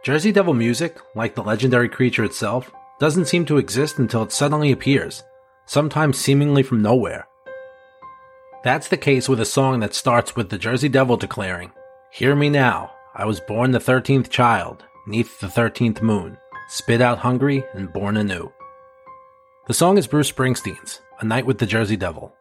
Jersey 0.04 0.32
Devil 0.32 0.54
music, 0.54 0.98
like 1.16 1.36
the 1.36 1.44
legendary 1.44 1.88
creature 1.88 2.24
itself, 2.24 2.72
doesn't 3.00 3.26
seem 3.26 3.46
to 3.46 3.58
exist 3.58 4.00
until 4.00 4.24
it 4.24 4.32
suddenly 4.32 4.72
appears, 4.72 5.24
sometimes 5.66 6.18
seemingly 6.18 6.64
from 6.64 6.82
nowhere. 6.82 7.28
That's 8.64 8.88
the 8.88 8.98
case 8.98 9.30
with 9.30 9.40
a 9.40 9.46
song 9.46 9.80
that 9.82 9.94
starts 9.94 10.36
with 10.36 10.50
the 10.50 10.58
Jersey 10.58 10.90
Devil 10.90 11.18
declaring, 11.18 11.72
Hear 12.12 12.36
me 12.36 12.50
now, 12.50 12.92
I 13.16 13.26
was 13.26 13.40
born 13.40 13.72
the 13.72 13.80
thirteenth 13.80 14.30
child, 14.30 14.84
neath 15.06 15.40
the 15.40 15.50
thirteenth 15.50 16.02
moon, 16.02 16.38
spit 16.68 17.02
out 17.02 17.20
hungry 17.20 17.64
and 17.74 17.94
born 17.94 18.18
anew. 18.18 18.52
The 19.68 19.74
song 19.74 19.98
is 19.98 20.08
Bruce 20.08 20.32
Springsteen's, 20.32 21.02
a 21.20 21.26
Night 21.26 21.46
with 21.46 21.58
the 21.58 21.66
Jersey 21.66 21.98
Devil. 21.98 22.34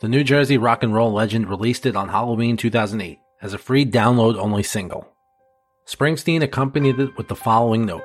The 0.00 0.08
New 0.08 0.24
Jersey 0.24 0.58
rock 0.58 0.82
and 0.82 0.92
roll 0.92 1.12
legend 1.12 1.48
released 1.48 1.86
it 1.86 1.94
on 1.94 2.08
Halloween 2.08 2.56
2008 2.56 3.20
as 3.40 3.54
a 3.54 3.58
free 3.58 3.86
download 3.86 4.36
only 4.36 4.64
single. 4.64 5.06
Springsteen 5.86 6.42
accompanied 6.42 6.98
it 6.98 7.16
with 7.16 7.28
the 7.28 7.36
following 7.36 7.86
note 7.86 8.02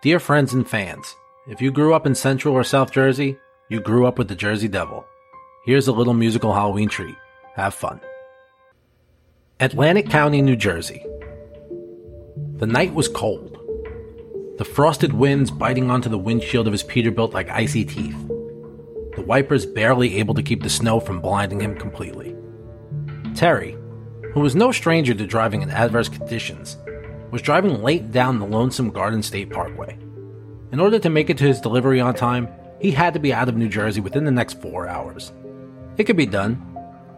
Dear 0.00 0.20
friends 0.20 0.54
and 0.54 0.64
fans, 0.64 1.12
if 1.48 1.60
you 1.60 1.72
grew 1.72 1.92
up 1.92 2.06
in 2.06 2.14
Central 2.14 2.54
or 2.54 2.62
South 2.62 2.92
Jersey, 2.92 3.36
you 3.68 3.80
grew 3.80 4.06
up 4.06 4.16
with 4.16 4.28
the 4.28 4.36
Jersey 4.36 4.68
Devil. 4.68 5.04
Here's 5.64 5.88
a 5.88 5.92
little 5.92 6.14
musical 6.14 6.54
Halloween 6.54 6.88
treat. 6.88 7.16
Have 7.56 7.74
fun. 7.74 8.00
Atlantic 9.58 10.08
County, 10.08 10.40
New 10.40 10.54
Jersey. 10.54 11.04
The 12.58 12.66
night 12.68 12.94
was 12.94 13.08
cold. 13.08 13.57
The 14.58 14.64
frosted 14.64 15.12
winds 15.12 15.52
biting 15.52 15.88
onto 15.88 16.08
the 16.08 16.18
windshield 16.18 16.66
of 16.66 16.72
his 16.72 16.82
Peterbilt 16.82 17.32
like 17.32 17.48
icy 17.48 17.84
teeth. 17.84 18.18
The 19.14 19.22
wipers 19.24 19.64
barely 19.64 20.18
able 20.18 20.34
to 20.34 20.42
keep 20.42 20.64
the 20.64 20.68
snow 20.68 20.98
from 20.98 21.20
blinding 21.20 21.60
him 21.60 21.76
completely. 21.76 22.34
Terry, 23.36 23.76
who 24.34 24.40
was 24.40 24.56
no 24.56 24.72
stranger 24.72 25.14
to 25.14 25.26
driving 25.28 25.62
in 25.62 25.70
adverse 25.70 26.08
conditions, 26.08 26.76
was 27.30 27.40
driving 27.40 27.84
late 27.84 28.10
down 28.10 28.40
the 28.40 28.46
Lonesome 28.46 28.90
Garden 28.90 29.22
State 29.22 29.50
Parkway. 29.50 29.96
In 30.72 30.80
order 30.80 30.98
to 30.98 31.08
make 31.08 31.30
it 31.30 31.38
to 31.38 31.44
his 31.44 31.60
delivery 31.60 32.00
on 32.00 32.14
time, 32.14 32.48
he 32.80 32.90
had 32.90 33.14
to 33.14 33.20
be 33.20 33.32
out 33.32 33.48
of 33.48 33.56
New 33.56 33.68
Jersey 33.68 34.00
within 34.00 34.24
the 34.24 34.32
next 34.32 34.60
four 34.60 34.88
hours. 34.88 35.32
It 35.98 36.04
could 36.04 36.16
be 36.16 36.26
done, 36.26 36.60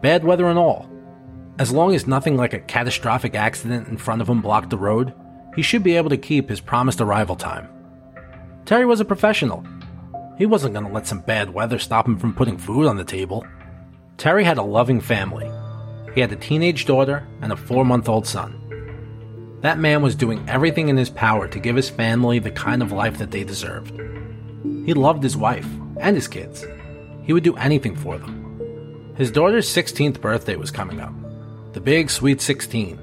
bad 0.03 0.23
weather 0.23 0.45
and 0.45 0.59
all. 0.59 0.87
As 1.57 1.71
long 1.71 1.95
as 1.95 2.05
nothing 2.05 2.37
like 2.37 2.53
a 2.53 2.59
catastrophic 2.59 3.33
accident 3.33 3.87
in 3.87 3.97
front 3.97 4.21
of 4.21 4.29
him 4.29 4.41
blocked 4.41 4.69
the 4.69 4.77
road, 4.77 5.15
he 5.55 5.61
should 5.61 5.83
be 5.83 5.97
able 5.97 6.09
to 6.09 6.17
keep 6.17 6.49
his 6.49 6.61
promised 6.61 7.01
arrival 7.01 7.35
time. 7.35 7.67
Terry 8.65 8.85
was 8.85 8.99
a 8.99 9.05
professional. 9.05 9.65
He 10.37 10.45
wasn't 10.45 10.73
going 10.73 10.85
to 10.85 10.91
let 10.91 11.07
some 11.07 11.21
bad 11.21 11.53
weather 11.53 11.77
stop 11.77 12.07
him 12.07 12.17
from 12.17 12.33
putting 12.33 12.57
food 12.57 12.87
on 12.87 12.97
the 12.97 13.03
table. 13.03 13.45
Terry 14.17 14.43
had 14.43 14.57
a 14.57 14.63
loving 14.63 15.01
family. 15.01 15.51
He 16.15 16.21
had 16.21 16.31
a 16.31 16.35
teenage 16.35 16.85
daughter 16.85 17.27
and 17.41 17.51
a 17.51 17.57
four 17.57 17.85
month 17.85 18.07
old 18.07 18.27
son. 18.27 18.57
That 19.61 19.79
man 19.79 20.01
was 20.01 20.15
doing 20.15 20.47
everything 20.49 20.89
in 20.89 20.97
his 20.97 21.09
power 21.09 21.47
to 21.47 21.59
give 21.59 21.75
his 21.75 21.89
family 21.89 22.39
the 22.39 22.51
kind 22.51 22.81
of 22.81 22.91
life 22.91 23.17
that 23.19 23.31
they 23.31 23.43
deserved. 23.43 23.95
He 24.85 24.93
loved 24.93 25.21
his 25.21 25.37
wife 25.37 25.67
and 25.99 26.15
his 26.15 26.27
kids. 26.27 26.65
He 27.23 27.33
would 27.33 27.43
do 27.43 27.55
anything 27.57 27.95
for 27.95 28.17
them. 28.17 29.13
His 29.15 29.29
daughter's 29.29 29.69
16th 29.69 30.19
birthday 30.19 30.55
was 30.55 30.71
coming 30.71 30.99
up. 30.99 31.13
The 31.73 31.81
big, 31.81 32.09
sweet 32.09 32.41
16 32.41 32.99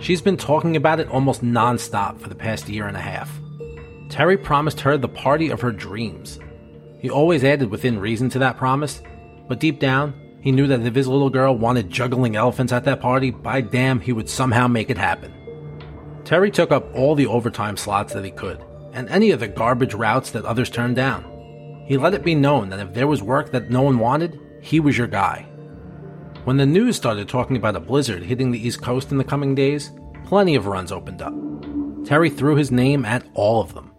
She's 0.00 0.20
been 0.20 0.36
talking 0.36 0.76
about 0.76 1.00
it 1.00 1.08
almost 1.08 1.42
nonstop 1.42 2.20
for 2.20 2.28
the 2.28 2.34
past 2.34 2.68
year 2.68 2.86
and 2.86 2.96
a 2.96 3.00
half. 3.00 3.30
Terry 4.10 4.36
promised 4.36 4.80
her 4.80 4.98
the 4.98 5.08
party 5.08 5.50
of 5.50 5.60
her 5.60 5.72
dreams. 5.72 6.38
He 6.98 7.10
always 7.10 7.44
added 7.44 7.70
within 7.70 7.98
reason 7.98 8.28
to 8.30 8.38
that 8.40 8.56
promise, 8.56 9.02
but 9.48 9.60
deep 9.60 9.80
down, 9.80 10.14
he 10.40 10.52
knew 10.52 10.66
that 10.66 10.80
if 10.80 10.94
his 10.94 11.08
little 11.08 11.30
girl 11.30 11.56
wanted 11.56 11.90
juggling 11.90 12.36
elephants 12.36 12.72
at 12.72 12.84
that 12.84 13.00
party, 13.00 13.30
by 13.30 13.62
damn, 13.62 14.00
he 14.00 14.12
would 14.12 14.28
somehow 14.28 14.68
make 14.68 14.90
it 14.90 14.98
happen. 14.98 15.32
Terry 16.24 16.50
took 16.50 16.70
up 16.70 16.94
all 16.94 17.14
the 17.14 17.26
overtime 17.26 17.76
slots 17.76 18.12
that 18.12 18.24
he 18.24 18.30
could, 18.30 18.62
and 18.92 19.08
any 19.08 19.30
of 19.30 19.40
the 19.40 19.48
garbage 19.48 19.94
routes 19.94 20.30
that 20.32 20.44
others 20.44 20.70
turned 20.70 20.96
down. 20.96 21.84
He 21.86 21.96
let 21.96 22.14
it 22.14 22.24
be 22.24 22.34
known 22.34 22.70
that 22.70 22.80
if 22.80 22.94
there 22.94 23.06
was 23.06 23.22
work 23.22 23.52
that 23.52 23.70
no 23.70 23.82
one 23.82 23.98
wanted, 23.98 24.38
he 24.60 24.80
was 24.80 24.96
your 24.96 25.06
guy. 25.06 25.46
When 26.44 26.58
the 26.58 26.66
news 26.66 26.96
started 26.96 27.26
talking 27.26 27.56
about 27.56 27.74
a 27.74 27.80
blizzard 27.80 28.22
hitting 28.22 28.50
the 28.50 28.58
East 28.58 28.82
Coast 28.82 29.10
in 29.10 29.16
the 29.16 29.24
coming 29.24 29.54
days, 29.54 29.92
plenty 30.26 30.56
of 30.56 30.66
runs 30.66 30.92
opened 30.92 31.22
up. 31.22 31.32
Terry 32.04 32.28
threw 32.28 32.54
his 32.54 32.70
name 32.70 33.06
at 33.06 33.26
all 33.32 33.62
of 33.62 33.72
them. 33.72 33.92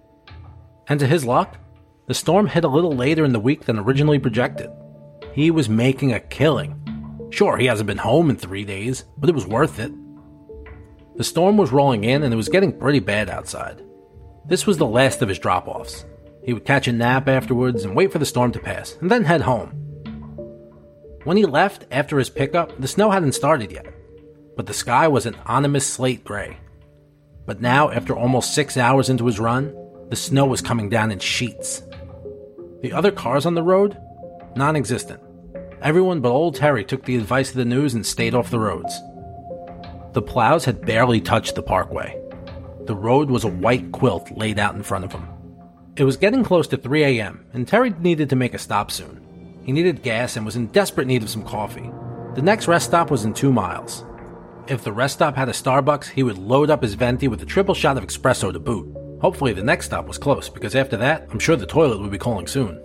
And 0.87 0.99
to 0.99 1.07
his 1.07 1.25
luck, 1.25 1.57
the 2.05 2.13
storm 2.13 2.45
hit 2.45 2.63
a 2.63 2.67
little 2.67 2.95
later 2.95 3.25
in 3.25 3.33
the 3.33 3.39
week 3.39 3.65
than 3.65 3.79
originally 3.79 4.19
projected. 4.19 4.69
He 5.33 5.49
was 5.49 5.69
making 5.69 6.13
a 6.13 6.19
killing. 6.19 7.27
Sure, 7.31 7.57
he 7.57 7.65
hasn't 7.65 7.87
been 7.87 7.97
home 7.97 8.29
in 8.29 8.35
three 8.35 8.63
days, 8.63 9.05
but 9.17 9.27
it 9.27 9.33
was 9.33 9.47
worth 9.47 9.79
it. 9.79 9.91
The 11.15 11.23
storm 11.23 11.57
was 11.57 11.71
rolling 11.71 12.03
in 12.03 12.21
and 12.21 12.31
it 12.31 12.37
was 12.37 12.49
getting 12.49 12.77
pretty 12.77 12.99
bad 12.99 13.27
outside. 13.27 13.81
This 14.45 14.67
was 14.67 14.77
the 14.77 14.85
last 14.85 15.23
of 15.23 15.29
his 15.29 15.39
drop 15.39 15.67
offs. 15.67 16.05
He 16.43 16.53
would 16.53 16.63
catch 16.63 16.87
a 16.87 16.91
nap 16.91 17.27
afterwards 17.27 17.85
and 17.85 17.95
wait 17.95 18.11
for 18.11 18.19
the 18.19 18.25
storm 18.25 18.51
to 18.51 18.59
pass, 18.59 18.97
and 19.01 19.09
then 19.09 19.23
head 19.23 19.41
home. 19.41 19.84
When 21.25 21.37
he 21.37 21.45
left 21.45 21.85
after 21.89 22.19
his 22.19 22.29
pickup, 22.29 22.79
the 22.79 22.87
snow 22.87 23.09
hadn't 23.09 23.31
started 23.31 23.71
yet, 23.71 23.87
but 24.55 24.67
the 24.67 24.75
sky 24.75 25.07
was 25.07 25.25
an 25.25 25.35
ominous 25.47 25.87
slate 25.87 26.23
gray. 26.23 26.57
But 27.47 27.61
now, 27.61 27.89
after 27.89 28.15
almost 28.15 28.53
six 28.53 28.77
hours 28.77 29.09
into 29.09 29.25
his 29.25 29.39
run, 29.39 29.75
the 30.09 30.15
snow 30.15 30.45
was 30.45 30.61
coming 30.61 30.87
down 30.87 31.11
in 31.11 31.17
sheets. 31.17 31.81
The 32.83 32.93
other 32.93 33.11
cars 33.11 33.47
on 33.47 33.55
the 33.55 33.63
road? 33.63 33.97
Non 34.55 34.75
existent. 34.75 35.19
Everyone 35.81 36.21
but 36.21 36.29
old 36.29 36.55
Terry 36.55 36.85
took 36.85 37.05
the 37.05 37.15
advice 37.15 37.49
of 37.49 37.55
the 37.55 37.65
news 37.65 37.95
and 37.95 38.05
stayed 38.05 38.35
off 38.35 38.51
the 38.51 38.59
roads. 38.59 38.95
The 40.13 40.21
plows 40.21 40.65
had 40.65 40.85
barely 40.85 41.21
touched 41.21 41.55
the 41.55 41.63
parkway. 41.63 42.21
The 42.85 42.95
road 42.95 43.31
was 43.31 43.43
a 43.43 43.49
white 43.49 43.91
quilt 43.91 44.29
laid 44.37 44.59
out 44.59 44.75
in 44.75 44.83
front 44.83 45.05
of 45.05 45.11
him. 45.11 45.27
It 45.95 46.03
was 46.03 46.17
getting 46.17 46.43
close 46.43 46.67
to 46.67 46.77
3 46.77 47.03
a.m., 47.03 47.45
and 47.51 47.67
Terry 47.67 47.89
needed 47.89 48.29
to 48.29 48.35
make 48.35 48.53
a 48.53 48.59
stop 48.59 48.91
soon. 48.91 49.24
He 49.65 49.71
needed 49.71 50.03
gas 50.03 50.37
and 50.37 50.45
was 50.45 50.55
in 50.55 50.67
desperate 50.67 51.07
need 51.07 51.23
of 51.23 51.29
some 51.29 51.43
coffee. 51.43 51.91
The 52.35 52.43
next 52.43 52.67
rest 52.67 52.85
stop 52.85 53.09
was 53.09 53.25
in 53.25 53.33
two 53.33 53.51
miles. 53.51 54.05
If 54.67 54.83
the 54.83 54.93
rest 54.93 55.15
stop 55.15 55.35
had 55.35 55.49
a 55.49 55.53
Starbucks, 55.53 56.09
he 56.09 56.21
would 56.21 56.37
load 56.37 56.69
up 56.69 56.83
his 56.83 56.93
venti 56.93 57.27
with 57.27 57.41
a 57.41 57.47
triple 57.47 57.73
shot 57.73 57.97
of 57.97 58.05
espresso 58.05 58.53
to 58.53 58.59
boot. 58.59 58.95
Hopefully, 59.21 59.53
the 59.53 59.63
next 59.63 59.87
stop 59.87 60.07
was 60.07 60.19
close, 60.19 60.49
because 60.49 60.75
after 60.75 60.97
that, 60.97 61.27
I'm 61.31 61.39
sure 61.39 61.55
the 61.55 61.65
toilet 61.65 61.99
would 61.99 62.11
be 62.11 62.19
calling 62.19 62.45
soon. 62.45 62.79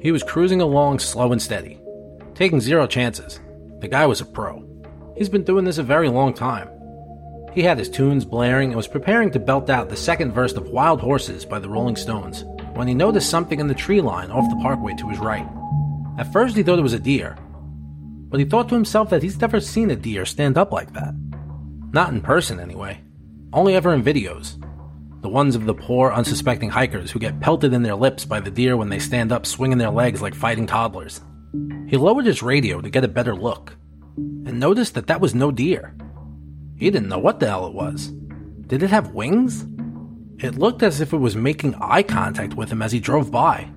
He 0.00 0.12
was 0.12 0.22
cruising 0.22 0.60
along 0.60 1.00
slow 1.00 1.32
and 1.32 1.42
steady, 1.42 1.80
taking 2.34 2.60
zero 2.60 2.86
chances. 2.86 3.40
The 3.80 3.88
guy 3.88 4.06
was 4.06 4.20
a 4.20 4.24
pro. 4.24 4.64
He's 5.16 5.28
been 5.28 5.42
doing 5.42 5.64
this 5.64 5.78
a 5.78 5.82
very 5.82 6.08
long 6.08 6.32
time. 6.32 6.68
He 7.52 7.62
had 7.62 7.78
his 7.78 7.90
tunes 7.90 8.24
blaring 8.24 8.68
and 8.68 8.76
was 8.76 8.86
preparing 8.86 9.32
to 9.32 9.40
belt 9.40 9.68
out 9.68 9.88
the 9.88 9.96
second 9.96 10.32
verse 10.32 10.52
of 10.52 10.68
Wild 10.68 11.00
Horses 11.00 11.44
by 11.44 11.58
the 11.58 11.68
Rolling 11.68 11.96
Stones 11.96 12.44
when 12.74 12.86
he 12.86 12.94
noticed 12.94 13.28
something 13.28 13.58
in 13.58 13.66
the 13.66 13.74
tree 13.74 14.00
line 14.00 14.30
off 14.30 14.48
the 14.48 14.62
parkway 14.62 14.94
to 14.94 15.08
his 15.08 15.18
right. 15.18 15.46
At 16.20 16.30
first, 16.34 16.54
he 16.54 16.62
thought 16.62 16.78
it 16.78 16.82
was 16.82 16.92
a 16.92 16.98
deer, 16.98 17.34
but 18.28 18.40
he 18.40 18.44
thought 18.44 18.68
to 18.68 18.74
himself 18.74 19.08
that 19.08 19.22
he's 19.22 19.40
never 19.40 19.58
seen 19.58 19.90
a 19.90 19.96
deer 19.96 20.26
stand 20.26 20.58
up 20.58 20.70
like 20.70 20.92
that. 20.92 21.14
Not 21.92 22.12
in 22.12 22.20
person, 22.20 22.60
anyway. 22.60 23.00
Only 23.54 23.74
ever 23.74 23.94
in 23.94 24.02
videos. 24.02 24.62
The 25.22 25.30
ones 25.30 25.56
of 25.56 25.64
the 25.64 25.72
poor, 25.72 26.12
unsuspecting 26.12 26.68
hikers 26.68 27.10
who 27.10 27.18
get 27.18 27.40
pelted 27.40 27.72
in 27.72 27.82
their 27.82 27.94
lips 27.94 28.26
by 28.26 28.38
the 28.38 28.50
deer 28.50 28.76
when 28.76 28.90
they 28.90 28.98
stand 28.98 29.32
up 29.32 29.46
swinging 29.46 29.78
their 29.78 29.88
legs 29.88 30.20
like 30.20 30.34
fighting 30.34 30.66
toddlers. 30.66 31.22
He 31.88 31.96
lowered 31.96 32.26
his 32.26 32.42
radio 32.42 32.82
to 32.82 32.90
get 32.90 33.02
a 33.02 33.08
better 33.08 33.34
look, 33.34 33.78
and 34.16 34.60
noticed 34.60 34.92
that 34.96 35.06
that 35.06 35.22
was 35.22 35.34
no 35.34 35.50
deer. 35.50 35.96
He 36.76 36.90
didn't 36.90 37.08
know 37.08 37.18
what 37.18 37.40
the 37.40 37.46
hell 37.46 37.66
it 37.66 37.72
was. 37.72 38.08
Did 38.66 38.82
it 38.82 38.90
have 38.90 39.14
wings? 39.14 39.66
It 40.36 40.58
looked 40.58 40.82
as 40.82 41.00
if 41.00 41.14
it 41.14 41.16
was 41.16 41.34
making 41.34 41.76
eye 41.76 42.02
contact 42.02 42.56
with 42.56 42.70
him 42.70 42.82
as 42.82 42.92
he 42.92 43.00
drove 43.00 43.30
by. 43.30 43.70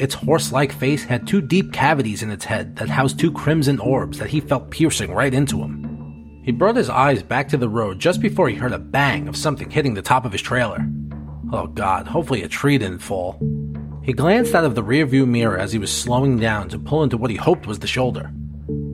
Its 0.00 0.14
horse 0.14 0.50
like 0.50 0.72
face 0.72 1.04
had 1.04 1.26
two 1.26 1.42
deep 1.42 1.74
cavities 1.74 2.22
in 2.22 2.30
its 2.30 2.46
head 2.46 2.74
that 2.76 2.88
housed 2.88 3.18
two 3.18 3.30
crimson 3.30 3.78
orbs 3.78 4.16
that 4.18 4.30
he 4.30 4.40
felt 4.40 4.70
piercing 4.70 5.12
right 5.12 5.34
into 5.34 5.58
him. 5.58 6.40
He 6.42 6.52
brought 6.52 6.76
his 6.76 6.88
eyes 6.88 7.22
back 7.22 7.48
to 7.48 7.58
the 7.58 7.68
road 7.68 7.98
just 7.98 8.22
before 8.22 8.48
he 8.48 8.56
heard 8.56 8.72
a 8.72 8.78
bang 8.78 9.28
of 9.28 9.36
something 9.36 9.68
hitting 9.68 9.92
the 9.92 10.00
top 10.00 10.24
of 10.24 10.32
his 10.32 10.40
trailer. 10.40 10.88
Oh 11.52 11.66
god, 11.66 12.08
hopefully 12.08 12.42
a 12.42 12.48
tree 12.48 12.78
didn't 12.78 13.00
fall. 13.00 13.38
He 14.02 14.14
glanced 14.14 14.54
out 14.54 14.64
of 14.64 14.74
the 14.74 14.82
rearview 14.82 15.28
mirror 15.28 15.58
as 15.58 15.70
he 15.70 15.78
was 15.78 15.92
slowing 15.92 16.38
down 16.38 16.70
to 16.70 16.78
pull 16.78 17.02
into 17.02 17.18
what 17.18 17.30
he 17.30 17.36
hoped 17.36 17.66
was 17.66 17.80
the 17.80 17.86
shoulder. 17.86 18.32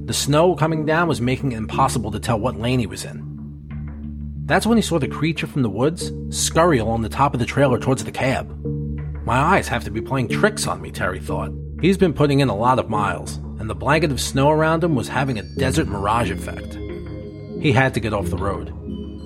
The 0.06 0.12
snow 0.12 0.56
coming 0.56 0.84
down 0.86 1.06
was 1.06 1.20
making 1.20 1.52
it 1.52 1.58
impossible 1.58 2.10
to 2.10 2.18
tell 2.18 2.40
what 2.40 2.58
lane 2.58 2.80
he 2.80 2.88
was 2.88 3.04
in. 3.04 3.22
That's 4.44 4.66
when 4.66 4.76
he 4.76 4.82
saw 4.82 4.98
the 4.98 5.06
creature 5.06 5.46
from 5.46 5.62
the 5.62 5.70
woods 5.70 6.10
scurry 6.30 6.78
along 6.78 7.02
the 7.02 7.08
top 7.08 7.32
of 7.32 7.38
the 7.38 7.46
trailer 7.46 7.78
towards 7.78 8.02
the 8.02 8.10
cab. 8.10 8.75
My 9.26 9.38
eyes 9.38 9.66
have 9.66 9.82
to 9.82 9.90
be 9.90 10.00
playing 10.00 10.28
tricks 10.28 10.68
on 10.68 10.80
me, 10.80 10.92
Terry 10.92 11.18
thought. 11.18 11.50
He's 11.80 11.98
been 11.98 12.12
putting 12.12 12.38
in 12.38 12.48
a 12.48 12.54
lot 12.54 12.78
of 12.78 12.88
miles, 12.88 13.38
and 13.58 13.68
the 13.68 13.74
blanket 13.74 14.12
of 14.12 14.20
snow 14.20 14.50
around 14.50 14.84
him 14.84 14.94
was 14.94 15.08
having 15.08 15.36
a 15.36 15.42
desert 15.42 15.88
mirage 15.88 16.30
effect. 16.30 16.74
He 17.60 17.72
had 17.72 17.92
to 17.94 18.00
get 18.00 18.14
off 18.14 18.30
the 18.30 18.36
road. 18.36 18.72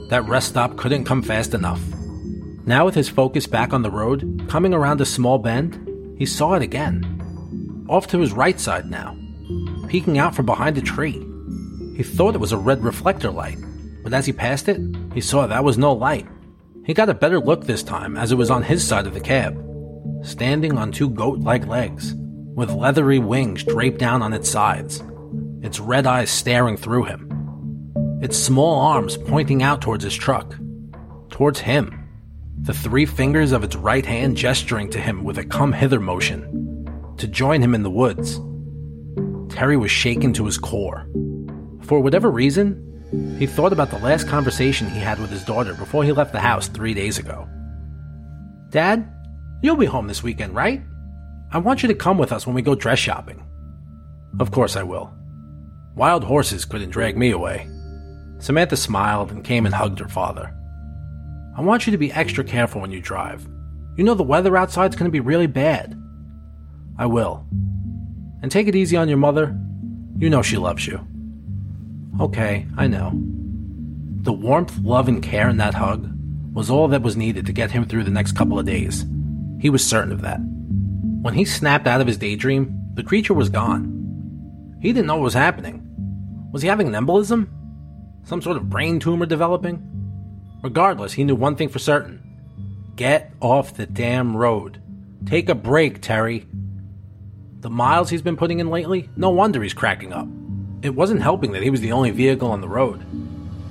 That 0.08 0.26
rest 0.26 0.48
stop 0.48 0.78
couldn't 0.78 1.04
come 1.04 1.22
fast 1.22 1.52
enough. 1.52 1.82
Now, 2.64 2.86
with 2.86 2.94
his 2.94 3.10
focus 3.10 3.46
back 3.46 3.74
on 3.74 3.82
the 3.82 3.90
road, 3.90 4.46
coming 4.48 4.72
around 4.72 5.02
a 5.02 5.04
small 5.04 5.36
bend, 5.36 6.16
he 6.16 6.24
saw 6.24 6.54
it 6.54 6.62
again. 6.62 7.84
Off 7.90 8.06
to 8.06 8.20
his 8.20 8.32
right 8.32 8.58
side 8.58 8.90
now, 8.90 9.18
peeking 9.86 10.16
out 10.16 10.34
from 10.34 10.46
behind 10.46 10.78
a 10.78 10.80
tree. 10.80 11.22
He 11.94 12.02
thought 12.04 12.34
it 12.34 12.40
was 12.40 12.52
a 12.52 12.56
red 12.56 12.82
reflector 12.82 13.30
light, 13.30 13.58
but 14.02 14.14
as 14.14 14.24
he 14.24 14.32
passed 14.32 14.66
it, 14.66 14.80
he 15.12 15.20
saw 15.20 15.46
that 15.46 15.62
was 15.62 15.76
no 15.76 15.92
light. 15.92 16.26
He 16.86 16.94
got 16.94 17.10
a 17.10 17.14
better 17.14 17.38
look 17.38 17.64
this 17.64 17.82
time 17.82 18.16
as 18.16 18.32
it 18.32 18.36
was 18.36 18.48
on 18.48 18.62
his 18.62 18.82
side 18.82 19.06
of 19.06 19.12
the 19.12 19.20
cab 19.20 19.66
standing 20.22 20.76
on 20.78 20.92
two 20.92 21.08
goat 21.10 21.40
like 21.40 21.66
legs, 21.66 22.14
with 22.54 22.70
leathery 22.70 23.18
wings 23.18 23.64
draped 23.64 23.98
down 23.98 24.22
on 24.22 24.32
its 24.32 24.48
sides, 24.48 25.02
its 25.62 25.80
red 25.80 26.06
eyes 26.06 26.30
staring 26.30 26.76
through 26.76 27.04
him, 27.04 27.26
its 28.22 28.36
small 28.36 28.80
arms 28.80 29.16
pointing 29.16 29.62
out 29.62 29.80
towards 29.80 30.04
his 30.04 30.14
truck, 30.14 30.54
towards 31.30 31.60
him, 31.60 32.08
the 32.62 32.74
three 32.74 33.06
fingers 33.06 33.52
of 33.52 33.64
its 33.64 33.76
right 33.76 34.04
hand 34.04 34.36
gesturing 34.36 34.90
to 34.90 35.00
him 35.00 35.24
with 35.24 35.38
a 35.38 35.44
come 35.44 35.72
hither 35.72 36.00
motion, 36.00 37.14
to 37.16 37.26
join 37.26 37.62
him 37.62 37.74
in 37.74 37.82
the 37.82 37.90
woods. 37.90 38.40
Terry 39.54 39.76
was 39.76 39.90
shaken 39.90 40.32
to 40.34 40.44
his 40.44 40.58
core. 40.58 41.08
For 41.82 42.00
whatever 42.00 42.30
reason, 42.30 43.36
he 43.38 43.46
thought 43.46 43.72
about 43.72 43.90
the 43.90 43.98
last 43.98 44.28
conversation 44.28 44.88
he 44.90 45.00
had 45.00 45.18
with 45.18 45.30
his 45.30 45.44
daughter 45.44 45.74
before 45.74 46.04
he 46.04 46.12
left 46.12 46.32
the 46.32 46.40
house 46.40 46.68
three 46.68 46.94
days 46.94 47.18
ago. 47.18 47.48
Dad, 48.68 49.10
You'll 49.62 49.76
be 49.76 49.86
home 49.86 50.06
this 50.06 50.22
weekend, 50.22 50.54
right? 50.54 50.82
I 51.52 51.58
want 51.58 51.82
you 51.82 51.88
to 51.88 51.94
come 51.94 52.16
with 52.16 52.32
us 52.32 52.46
when 52.46 52.54
we 52.54 52.62
go 52.62 52.74
dress 52.74 52.98
shopping. 52.98 53.44
Of 54.38 54.52
course 54.52 54.76
I 54.76 54.82
will. 54.82 55.12
Wild 55.96 56.24
horses 56.24 56.64
couldn't 56.64 56.90
drag 56.90 57.16
me 57.16 57.30
away. 57.30 57.68
Samantha 58.38 58.76
smiled 58.76 59.30
and 59.30 59.44
came 59.44 59.66
and 59.66 59.74
hugged 59.74 59.98
her 59.98 60.08
father. 60.08 60.54
I 61.56 61.60
want 61.60 61.86
you 61.86 61.90
to 61.90 61.98
be 61.98 62.12
extra 62.12 62.44
careful 62.44 62.80
when 62.80 62.92
you 62.92 63.00
drive. 63.00 63.46
You 63.96 64.04
know 64.04 64.14
the 64.14 64.22
weather 64.22 64.56
outside's 64.56 64.96
going 64.96 65.08
to 65.08 65.12
be 65.12 65.20
really 65.20 65.46
bad. 65.46 66.00
I 66.96 67.06
will. 67.06 67.44
And 68.42 68.50
take 68.50 68.66
it 68.66 68.76
easy 68.76 68.96
on 68.96 69.08
your 69.08 69.18
mother. 69.18 69.54
You 70.16 70.30
know 70.30 70.42
she 70.42 70.56
loves 70.56 70.86
you. 70.86 71.06
Okay, 72.18 72.66
I 72.78 72.86
know. 72.86 73.10
The 74.22 74.32
warmth, 74.32 74.78
love, 74.78 75.08
and 75.08 75.22
care 75.22 75.48
in 75.48 75.58
that 75.58 75.74
hug 75.74 76.10
was 76.52 76.70
all 76.70 76.88
that 76.88 77.02
was 77.02 77.16
needed 77.16 77.46
to 77.46 77.52
get 77.52 77.70
him 77.70 77.84
through 77.84 78.04
the 78.04 78.10
next 78.10 78.32
couple 78.32 78.58
of 78.58 78.66
days. 78.66 79.04
He 79.60 79.70
was 79.70 79.86
certain 79.86 80.12
of 80.12 80.22
that. 80.22 80.38
When 81.22 81.34
he 81.34 81.44
snapped 81.44 81.86
out 81.86 82.00
of 82.00 82.06
his 82.06 82.16
daydream, 82.16 82.80
the 82.94 83.02
creature 83.02 83.34
was 83.34 83.50
gone. 83.50 84.78
He 84.80 84.92
didn't 84.92 85.06
know 85.06 85.16
what 85.16 85.24
was 85.24 85.34
happening. 85.34 85.86
Was 86.52 86.62
he 86.62 86.68
having 86.68 86.92
an 86.92 87.06
embolism? 87.06 87.48
Some 88.24 88.42
sort 88.42 88.56
of 88.56 88.70
brain 88.70 88.98
tumor 88.98 89.26
developing? 89.26 89.86
Regardless, 90.62 91.12
he 91.12 91.24
knew 91.24 91.34
one 91.34 91.56
thing 91.56 91.68
for 91.68 91.78
certain 91.78 92.22
get 92.96 93.32
off 93.40 93.76
the 93.76 93.86
damn 93.86 94.36
road. 94.36 94.82
Take 95.24 95.48
a 95.48 95.54
break, 95.54 96.02
Terry. 96.02 96.46
The 97.60 97.70
miles 97.70 98.10
he's 98.10 98.20
been 98.20 98.36
putting 98.36 98.58
in 98.58 98.68
lately, 98.68 99.08
no 99.16 99.30
wonder 99.30 99.62
he's 99.62 99.72
cracking 99.72 100.12
up. 100.12 100.28
It 100.82 100.94
wasn't 100.94 101.22
helping 101.22 101.52
that 101.52 101.62
he 101.62 101.70
was 101.70 101.80
the 101.80 101.92
only 101.92 102.10
vehicle 102.10 102.50
on 102.50 102.60
the 102.60 102.68
road. 102.68 103.04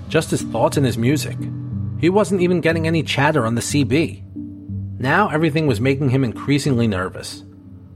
Just 0.09 0.31
his 0.31 0.41
thoughts 0.41 0.77
and 0.77 0.85
his 0.85 0.97
music. 0.97 1.37
He 1.99 2.09
wasn't 2.09 2.41
even 2.41 2.61
getting 2.61 2.87
any 2.87 3.03
chatter 3.03 3.45
on 3.45 3.55
the 3.55 3.61
CB. 3.61 4.23
Now 5.01 5.29
everything 5.29 5.65
was 5.65 5.79
making 5.79 6.09
him 6.09 6.25
increasingly 6.25 6.85
nervous. 6.85 7.45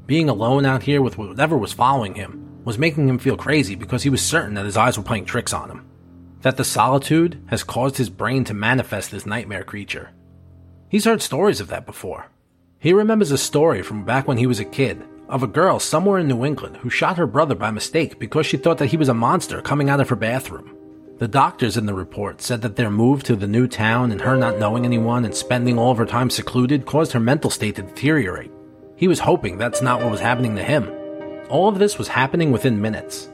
Being 0.06 0.30
alone 0.30 0.66
out 0.66 0.84
here 0.84 1.02
with 1.02 1.18
whatever 1.18 1.58
was 1.58 1.74
following 1.74 2.16
him 2.16 2.64
was 2.64 2.78
making 2.78 3.10
him 3.10 3.20
feel 3.20 3.36
crazy 3.36 3.76
because 3.76 4.04
he 4.04 4.10
was 4.10 4.22
certain 4.22 4.54
that 4.54 4.64
his 4.64 4.78
eyes 4.78 4.98
were 4.98 5.04
playing 5.04 5.26
tricks 5.26 5.52
on 5.52 5.70
him. 5.70 5.86
That 6.44 6.56
the 6.56 6.64
solitude 6.64 7.44
has 7.48 7.62
caused 7.62 7.98
his 7.98 8.10
brain 8.10 8.46
to 8.46 8.54
manifest 8.54 9.12
this 9.12 9.26
nightmare 9.26 9.66
creature. 9.66 10.12
He's 10.88 11.04
heard 11.04 11.22
stories 11.22 11.60
of 11.60 11.68
that 11.68 11.86
before. 11.86 12.28
He 12.80 12.94
remembers 12.94 13.32
a 13.32 13.38
story 13.38 13.82
from 13.82 14.06
back 14.06 14.26
when 14.26 14.38
he 14.38 14.48
was 14.48 14.62
a 14.62 14.66
kid 14.66 15.04
of 15.28 15.44
a 15.44 15.48
girl 15.48 15.80
somewhere 15.80 16.20
in 16.20 16.30
New 16.30 16.46
England 16.46 16.78
who 16.78 16.90
shot 16.90 17.18
her 17.18 17.28
brother 17.28 17.56
by 17.56 17.72
mistake 17.72 18.18
because 18.18 18.46
she 18.46 18.56
thought 18.56 18.78
that 18.78 18.88
he 18.88 18.98
was 18.98 19.10
a 19.10 19.14
monster 19.14 19.62
coming 19.62 19.90
out 19.90 20.00
of 20.00 20.08
her 20.08 20.16
bathroom. 20.16 20.78
The 21.24 21.30
doctors 21.30 21.77
in 21.77 21.86
the 21.86 21.94
report 21.94 22.42
said 22.42 22.62
that 22.63 22.75
their 22.75 22.92
move 22.92 23.24
to 23.24 23.38
the 23.38 23.48
new 23.48 23.65
town 23.65 24.12
and 24.12 24.20
her 24.20 24.36
not 24.36 24.60
knowing 24.60 24.84
anyone 24.84 25.24
and 25.24 25.34
spending 25.34 25.80
all 25.80 25.89
of 25.89 25.98
her 25.98 26.06
time 26.06 26.30
secluded 26.30 26.86
caused 26.86 27.13
her 27.13 27.20
mental 27.22 27.50
state 27.50 27.75
to 27.75 27.82
deteriorate. 27.82 28.51
He 28.98 29.08
was 29.08 29.22
hoping 29.22 29.58
that's 29.58 29.82
not 29.82 30.01
what 30.01 30.12
was 30.12 30.20
happening 30.20 30.53
to 30.58 30.63
him. 30.65 30.92
All 31.48 31.70
of 31.70 31.80
this 31.80 31.98
was 31.98 32.10
happening 32.10 32.51
within 32.51 32.82
minutes. 32.82 33.30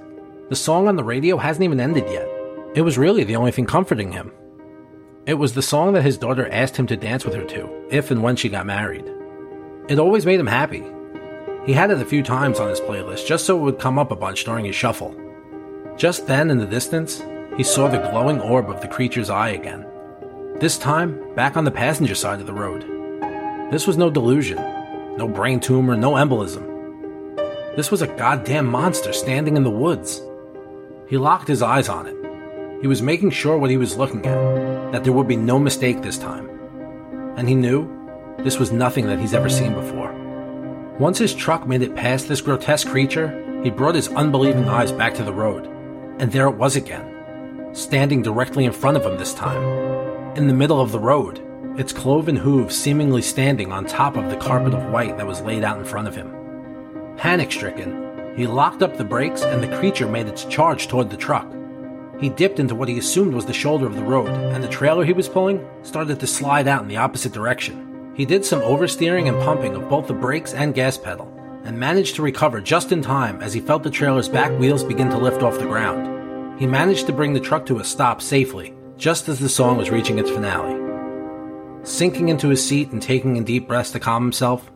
The 0.50 0.56
song 0.56 0.88
on 0.88 0.98
the 0.98 1.04
radio 1.04 1.38
hasn't 1.38 1.64
even 1.64 1.80
ended 1.80 2.04
yet. 2.12 2.30
It 2.76 2.84
was 2.84 3.00
really 3.00 3.24
the 3.24 3.38
only 3.38 3.50
thing 3.50 3.66
comforting 3.66 4.12
him. 4.12 4.32
It 5.26 5.34
was 5.34 5.56
the 5.56 5.64
song 5.64 5.94
that 5.94 6.04
his 6.04 6.20
daughter 6.20 6.48
asked 6.52 6.78
him 6.78 6.86
to 6.86 6.96
dance 6.96 7.26
with 7.26 7.34
her 7.34 7.44
to, 7.44 7.88
if 7.90 8.12
and 8.12 8.22
when 8.22 8.36
she 8.36 8.50
got 8.50 8.68
married. 8.68 9.12
It 9.88 9.98
always 9.98 10.28
made 10.28 10.40
him 10.40 10.46
happy. 10.46 10.84
He 11.66 11.74
had 11.74 11.90
it 11.90 12.00
a 12.00 12.06
few 12.06 12.22
times 12.22 12.60
on 12.60 12.70
his 12.70 12.82
playlist 12.82 13.26
just 13.26 13.48
so 13.48 13.58
it 13.58 13.62
would 13.62 13.80
come 13.80 13.98
up 13.98 14.12
a 14.12 14.16
bunch 14.16 14.44
during 14.44 14.66
his 14.66 14.76
shuffle. 14.76 15.20
Just 15.98 16.28
then, 16.28 16.52
in 16.52 16.60
the 16.60 16.68
distance, 16.68 17.24
he 17.60 17.66
saw 17.66 17.90
the 17.90 17.98
glowing 17.98 18.40
orb 18.40 18.70
of 18.70 18.80
the 18.80 18.88
creature's 18.88 19.30
eye 19.30 19.50
again. 19.50 19.86
This 20.62 20.78
time, 20.78 21.36
back 21.36 21.58
on 21.58 21.66
the 21.66 21.72
passenger 21.72 22.16
side 22.16 22.40
of 22.40 22.48
the 22.48 22.54
road. 22.54 22.84
This 23.70 23.86
was 23.86 23.98
no 23.98 24.10
delusion, 24.10 24.56
no 25.18 25.28
brain 25.28 25.60
tumor, 25.60 25.98
no 25.98 26.14
embolism. 26.14 26.66
This 27.76 27.92
was 27.92 28.02
a 28.02 28.08
goddamn 28.08 28.66
monster 28.66 29.12
standing 29.12 29.58
in 29.58 29.66
the 29.66 29.70
woods. 29.70 30.22
He 31.10 31.18
locked 31.18 31.50
his 31.50 31.62
eyes 31.62 31.90
on 31.90 32.08
it. 32.08 32.16
He 32.80 32.88
was 32.88 33.02
making 33.02 33.32
sure 33.32 33.58
what 33.58 33.70
he 33.70 33.76
was 33.76 33.98
looking 33.98 34.26
at, 34.26 34.94
that 34.94 35.04
there 35.04 35.12
would 35.12 35.28
be 35.28 35.36
no 35.36 35.60
mistake 35.60 36.02
this 36.02 36.18
time. 36.18 36.48
And 37.36 37.50
he 37.50 37.56
knew 37.56 37.92
this 38.38 38.58
was 38.58 38.72
nothing 38.72 39.06
that 39.08 39.20
he's 39.20 39.34
ever 39.34 39.50
seen 39.50 39.74
before. 39.74 40.14
Once 40.98 41.18
his 41.18 41.36
truck 41.36 41.68
made 41.68 41.82
it 41.82 41.94
past 41.94 42.30
this 42.30 42.40
grotesque 42.40 42.88
creature, 42.88 43.62
he 43.66 43.70
brought 43.70 43.96
his 43.96 44.08
unbelieving 44.08 44.70
eyes 44.70 44.94
back 44.94 45.14
to 45.16 45.26
the 45.26 45.34
road. 45.34 45.66
And 46.20 46.32
there 46.32 46.48
it 46.48 46.56
was 46.56 46.78
again, 46.78 47.19
standing 47.74 48.22
directly 48.22 48.66
in 48.66 48.72
front 48.72 48.98
of 48.98 49.06
him 49.06 49.18
this 49.18 49.34
time, 49.34 49.64
in 50.36 50.48
the 50.48 50.54
middle 50.54 50.80
of 50.80 50.92
the 50.92 51.00
road, 51.00 51.42
its 51.78 51.94
cloven 51.94 52.36
hooves 52.36 52.76
seemingly 52.76 53.22
standing 53.22 53.72
on 53.72 53.86
top 53.86 54.16
of 54.16 54.30
the 54.30 54.38
carpet 54.38 54.74
of 54.74 54.92
white 54.92 55.18
that 55.18 55.28
was 55.28 55.42
laid 55.42 55.64
out 55.64 55.78
in 55.78 55.86
front 55.86 56.08
of 56.08 56.16
him. 56.16 56.34
Panic 57.18 57.52
stricken, 57.52 58.36
he 58.36 58.48
locked 58.48 58.82
up 58.82 58.98
the 58.98 59.04
brakes 59.04 59.42
and 59.42 59.62
the 59.62 59.78
creature 59.78 60.08
made 60.08 60.28
its 60.28 60.46
charge 60.46 60.88
toward 60.88 61.10
the 61.10 61.18
truck. 61.18 61.48
He 62.20 62.30
dipped 62.30 62.60
into 62.60 62.76
what 62.76 62.90
he 62.90 62.98
assumed 62.98 63.34
was 63.34 63.46
the 63.46 63.54
shoulder 63.54 63.86
of 63.86 63.96
the 63.96 64.04
road, 64.04 64.28
and 64.28 64.64
the 64.64 64.68
trailer 64.68 65.06
he 65.06 65.14
was 65.14 65.30
pulling 65.30 65.66
started 65.84 66.20
to 66.20 66.28
slide 66.28 66.68
out 66.68 66.82
in 66.82 66.90
the 66.90 66.98
opposite 66.98 67.32
direction. 67.32 68.14
He 68.16 68.26
did 68.26 68.44
some 68.44 68.62
oversteering 68.62 69.30
and 69.30 69.42
pumping 69.42 69.76
of 69.76 69.88
both 69.90 70.08
the 70.08 70.14
brakes 70.14 70.54
and 70.54 70.74
gas 70.74 70.98
pedal, 70.98 71.34
and 71.64 71.80
managed 71.80 72.16
to 72.16 72.22
recover 72.22 72.60
just 72.60 72.92
in 72.92 73.02
time 73.02 73.42
as 73.42 73.54
he 73.54 73.62
felt 73.62 73.84
the 73.84 73.90
trailer's 73.90 74.28
back 74.28 74.52
wheels 74.60 74.84
begin 74.84 75.10
to 75.10 75.18
lift 75.18 75.44
off 75.44 75.60
the 75.60 75.66
ground. 75.66 76.19
He 76.60 76.68
managed 76.68 77.08
to 77.08 77.14
bring 77.14 77.32
the 77.32 77.40
truck 77.40 77.66
to 77.68 77.80
a 77.80 77.86
stop 77.86 78.22
safely, 78.22 78.74
just 78.98 79.30
as 79.30 79.40
the 79.40 79.48
song 79.48 79.78
was 79.78 79.90
reaching 79.90 80.20
its 80.20 80.30
finale. 80.30 80.76
Sinking 81.84 82.28
into 82.28 82.50
his 82.50 82.68
seat 82.68 82.92
and 82.92 83.02
taking 83.02 83.38
in 83.38 83.46
deep 83.46 83.66
breaths 83.66 83.92
to 83.92 84.00
calm 84.02 84.24
himself, 84.24 84.70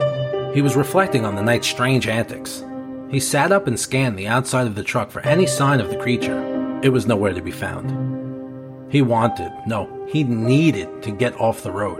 he 0.53 0.61
was 0.61 0.77
reflecting 0.77 1.25
on 1.25 1.35
the 1.35 1.41
night's 1.41 1.67
strange 1.67 2.07
antics. 2.07 2.63
He 3.11 3.19
sat 3.19 3.51
up 3.51 3.67
and 3.67 3.77
scanned 3.77 4.17
the 4.17 4.27
outside 4.27 4.65
of 4.65 4.75
the 4.75 4.83
truck 4.83 5.11
for 5.11 5.19
any 5.23 5.45
sign 5.45 5.81
of 5.81 5.89
the 5.89 5.97
creature. 5.97 6.79
It 6.81 6.89
was 6.89 7.05
nowhere 7.05 7.33
to 7.33 7.41
be 7.41 7.51
found. 7.51 8.89
He 8.89 9.01
wanted, 9.01 9.51
no, 9.67 10.07
he 10.07 10.23
needed 10.23 11.03
to 11.03 11.11
get 11.11 11.37
off 11.37 11.63
the 11.63 11.71
road. 11.71 11.99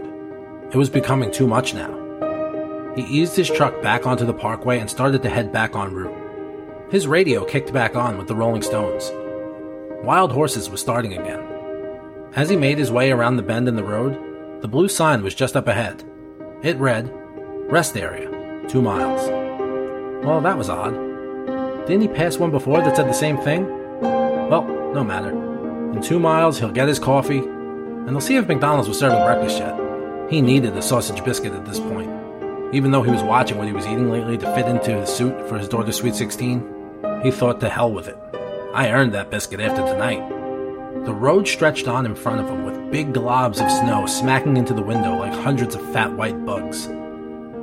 It 0.72 0.76
was 0.76 0.88
becoming 0.88 1.30
too 1.30 1.46
much 1.46 1.74
now. 1.74 2.94
He 2.96 3.02
eased 3.02 3.36
his 3.36 3.50
truck 3.50 3.82
back 3.82 4.06
onto 4.06 4.24
the 4.24 4.32
parkway 4.32 4.78
and 4.78 4.88
started 4.88 5.22
to 5.24 5.28
head 5.28 5.52
back 5.52 5.76
en 5.76 5.92
route. 5.92 6.90
His 6.90 7.06
radio 7.06 7.44
kicked 7.44 7.70
back 7.70 7.96
on 7.96 8.16
with 8.16 8.28
the 8.28 8.34
Rolling 8.34 8.62
Stones. 8.62 9.12
Wild 10.04 10.32
Horses 10.32 10.68
was 10.68 10.80
starting 10.80 11.14
again. 11.14 11.42
As 12.36 12.50
he 12.50 12.56
made 12.56 12.76
his 12.76 12.92
way 12.92 13.10
around 13.10 13.36
the 13.36 13.42
bend 13.42 13.68
in 13.68 13.76
the 13.76 13.82
road, 13.82 14.60
the 14.60 14.68
blue 14.68 14.88
sign 14.88 15.22
was 15.22 15.34
just 15.34 15.56
up 15.56 15.66
ahead. 15.66 16.04
It 16.62 16.76
read, 16.76 17.10
Rest 17.70 17.96
Area, 17.96 18.30
Two 18.68 18.80
miles. 18.80 19.28
Well, 20.24 20.40
that 20.40 20.56
was 20.56 20.68
odd. 20.68 20.94
Didn't 21.86 22.02
he 22.02 22.08
pass 22.08 22.38
one 22.38 22.50
before 22.50 22.82
that 22.82 22.96
said 22.96 23.08
the 23.08 23.12
same 23.12 23.36
thing? 23.38 23.66
Well, 24.00 24.64
no 24.94 25.04
matter. 25.04 25.30
In 25.92 26.02
two 26.02 26.18
miles, 26.18 26.58
he'll 26.58 26.70
get 26.70 26.88
his 26.88 26.98
coffee, 26.98 27.38
and 27.38 28.08
he'll 28.10 28.20
see 28.20 28.36
if 28.36 28.48
McDonald's 28.48 28.88
was 28.88 28.98
serving 28.98 29.22
breakfast 29.24 29.58
yet. 29.58 29.78
He 30.30 30.40
needed 30.40 30.76
a 30.76 30.82
sausage 30.82 31.24
biscuit 31.24 31.52
at 31.52 31.66
this 31.66 31.80
point. 31.80 32.10
Even 32.74 32.90
though 32.90 33.02
he 33.02 33.10
was 33.10 33.22
watching 33.22 33.58
what 33.58 33.66
he 33.66 33.72
was 33.72 33.86
eating 33.86 34.10
lately 34.10 34.38
to 34.38 34.54
fit 34.54 34.66
into 34.66 34.98
his 35.00 35.10
suit 35.10 35.48
for 35.48 35.58
his 35.58 35.68
daughter's 35.68 35.96
Sweet 35.96 36.14
16, 36.14 37.20
he 37.22 37.30
thought 37.30 37.60
to 37.60 37.68
hell 37.68 37.92
with 37.92 38.08
it. 38.08 38.18
I 38.74 38.90
earned 38.90 39.14
that 39.14 39.30
biscuit 39.30 39.60
after 39.60 39.82
tonight. 39.82 40.28
The 41.04 41.14
road 41.14 41.46
stretched 41.46 41.86
on 41.86 42.06
in 42.06 42.16
front 42.16 42.40
of 42.40 42.48
him 42.48 42.64
with 42.64 42.90
big 42.90 43.12
globs 43.12 43.64
of 43.64 43.70
snow 43.70 44.04
smacking 44.06 44.56
into 44.56 44.74
the 44.74 44.82
window 44.82 45.16
like 45.16 45.32
hundreds 45.32 45.76
of 45.76 45.92
fat 45.92 46.12
white 46.12 46.44
bugs. 46.44 46.86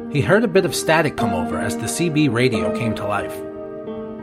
He 0.09 0.21
heard 0.21 0.45
a 0.45 0.47
bit 0.47 0.63
of 0.63 0.73
static 0.73 1.17
come 1.17 1.33
over 1.33 1.59
as 1.59 1.75
the 1.75 1.87
CB 1.87 2.31
radio 2.31 2.73
came 2.77 2.95
to 2.95 3.05
life. 3.05 3.35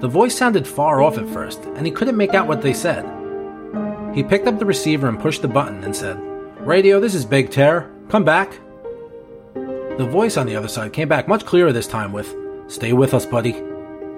The 0.01 0.09
voice 0.09 0.35
sounded 0.35 0.67
far 0.67 1.03
off 1.03 1.19
at 1.19 1.29
first, 1.29 1.63
and 1.77 1.85
he 1.85 1.93
couldn't 1.93 2.17
make 2.17 2.33
out 2.33 2.49
what 2.49 2.63
they 2.63 2.73
said. 2.73 3.05
He 4.15 4.23
picked 4.23 4.47
up 4.47 4.59
the 4.59 4.65
receiver 4.65 5.09
and 5.09 5.21
pushed 5.21 5.43
the 5.43 5.49
button 5.49 5.85
and 5.85 5.95
said, 5.95 6.19
Radio, 6.67 7.01
this 7.01 7.15
is 7.15 7.27
Big 7.27 7.51
Terror. 7.51 7.93
Come 8.09 8.25
back. 8.25 8.59
The 9.53 10.09
voice 10.11 10.39
on 10.39 10.47
the 10.47 10.57
other 10.57 10.69
side 10.69 10.95
came 10.95 11.09
back 11.09 11.29
much 11.29 11.45
clearer 11.45 11.71
this 11.71 11.87
time 11.87 12.13
with, 12.13 12.35
Stay 12.67 12.95
with 12.95 13.13
us, 13.13 13.27
buddy. 13.27 13.63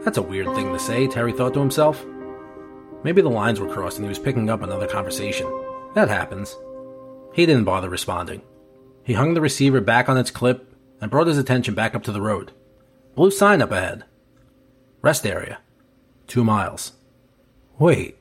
That's 0.04 0.18
a 0.18 0.22
weird 0.22 0.54
thing 0.54 0.72
to 0.72 0.78
say, 0.78 1.09
Terry 1.09 1.33
thought 1.33 1.54
to 1.54 1.61
himself. 1.61 2.06
Maybe 3.02 3.22
the 3.22 3.30
lines 3.30 3.60
were 3.60 3.72
crossed 3.72 3.96
and 3.96 4.04
he 4.04 4.08
was 4.08 4.18
picking 4.18 4.50
up 4.50 4.62
another 4.62 4.86
conversation. 4.86 5.46
That 5.94 6.08
happens. 6.08 6.56
He 7.32 7.46
didn't 7.46 7.64
bother 7.64 7.88
responding. 7.88 8.42
He 9.02 9.14
hung 9.14 9.34
the 9.34 9.40
receiver 9.40 9.80
back 9.80 10.08
on 10.08 10.18
its 10.18 10.30
clip 10.30 10.74
and 11.00 11.10
brought 11.10 11.26
his 11.26 11.38
attention 11.38 11.74
back 11.74 11.94
up 11.94 12.02
to 12.04 12.12
the 12.12 12.20
road. 12.20 12.52
Blue 13.14 13.30
sign 13.30 13.62
up 13.62 13.72
ahead. 13.72 14.04
Rest 15.02 15.26
area. 15.26 15.58
Two 16.26 16.44
miles. 16.44 16.92
Wait. 17.78 18.18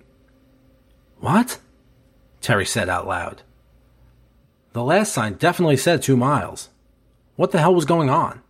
What? 1.19 1.59
Terry 2.41 2.65
said 2.65 2.87
out 2.89 3.07
loud. 3.07 3.41
The 4.73 4.83
last 4.83 5.11
sign 5.11 5.33
definitely 5.33 5.77
said 5.77 6.01
two 6.01 6.15
miles. 6.15 6.69
What 7.35 7.51
the 7.51 7.59
hell 7.59 7.75
was 7.75 7.85
going 7.85 8.09
on? 8.09 8.41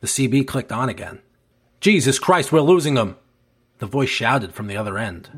The 0.00 0.06
CB 0.06 0.46
clicked 0.46 0.72
on 0.72 0.88
again. 0.88 1.20
Jesus 1.80 2.18
Christ, 2.18 2.52
we're 2.52 2.60
losing 2.60 2.94
them! 2.94 3.16
The 3.82 3.88
voice 3.88 4.10
shouted 4.10 4.54
from 4.54 4.68
the 4.68 4.76
other 4.76 4.96
end. 4.96 5.28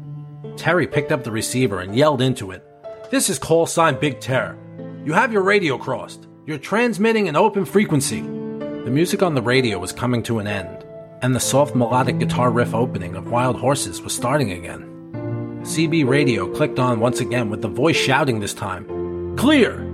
Terry 0.58 0.86
picked 0.86 1.12
up 1.12 1.24
the 1.24 1.32
receiver 1.32 1.80
and 1.80 1.96
yelled 1.96 2.20
into 2.20 2.50
it. 2.50 2.62
This 3.10 3.30
is 3.30 3.38
call 3.38 3.64
sign 3.64 3.98
Big 3.98 4.20
Terror. 4.20 4.58
You 5.02 5.14
have 5.14 5.32
your 5.32 5.40
radio 5.40 5.78
crossed. 5.78 6.28
You're 6.44 6.58
transmitting 6.58 7.26
an 7.26 7.36
open 7.36 7.64
frequency. 7.64 8.20
The 8.20 8.90
music 8.90 9.22
on 9.22 9.34
the 9.34 9.40
radio 9.40 9.78
was 9.78 9.92
coming 9.92 10.22
to 10.24 10.40
an 10.40 10.46
end, 10.46 10.84
and 11.22 11.34
the 11.34 11.40
soft 11.40 11.74
melodic 11.74 12.18
guitar 12.18 12.50
riff 12.50 12.74
opening 12.74 13.16
of 13.16 13.30
Wild 13.30 13.56
Horses 13.56 14.02
was 14.02 14.14
starting 14.14 14.52
again. 14.52 15.62
CB 15.62 16.06
radio 16.06 16.46
clicked 16.54 16.78
on 16.78 17.00
once 17.00 17.20
again 17.20 17.48
with 17.48 17.62
the 17.62 17.68
voice 17.68 17.96
shouting 17.96 18.40
this 18.40 18.52
time 18.52 19.36
Clear! 19.38 19.90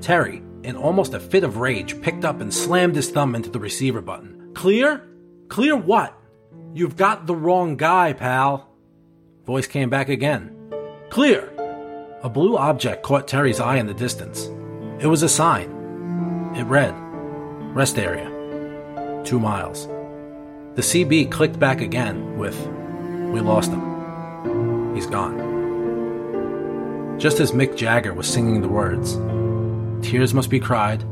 Terry, 0.00 0.42
in 0.64 0.74
almost 0.74 1.14
a 1.14 1.20
fit 1.20 1.44
of 1.44 1.58
rage, 1.58 2.00
picked 2.02 2.24
up 2.24 2.40
and 2.40 2.52
slammed 2.52 2.96
his 2.96 3.10
thumb 3.10 3.36
into 3.36 3.50
the 3.50 3.60
receiver 3.60 4.00
button. 4.00 4.50
Clear? 4.52 5.08
Clear 5.46 5.76
what? 5.76 6.18
You've 6.74 6.96
got 6.96 7.26
the 7.26 7.36
wrong 7.36 7.76
guy, 7.76 8.14
pal. 8.14 8.70
Voice 9.44 9.66
came 9.66 9.90
back 9.90 10.08
again. 10.08 10.56
Clear! 11.10 11.52
A 12.22 12.30
blue 12.30 12.56
object 12.56 13.02
caught 13.02 13.28
Terry's 13.28 13.60
eye 13.60 13.76
in 13.76 13.86
the 13.86 13.92
distance. 13.92 14.46
It 14.98 15.06
was 15.06 15.22
a 15.22 15.28
sign. 15.28 15.68
It 16.56 16.62
read, 16.64 16.94
Rest 17.74 17.98
area. 17.98 18.30
Two 19.22 19.38
miles. 19.38 19.86
The 20.76 20.82
CB 20.82 21.30
clicked 21.30 21.58
back 21.58 21.82
again 21.82 22.38
with, 22.38 22.58
We 23.32 23.40
lost 23.40 23.70
him. 23.70 24.94
He's 24.94 25.06
gone. 25.06 25.40
Just 27.18 27.38
as 27.38 27.52
Mick 27.52 27.76
Jagger 27.76 28.14
was 28.14 28.26
singing 28.26 28.62
the 28.62 28.68
words, 28.68 29.18
Tears 30.06 30.32
must 30.32 30.48
be 30.48 30.58
cried, 30.58 31.04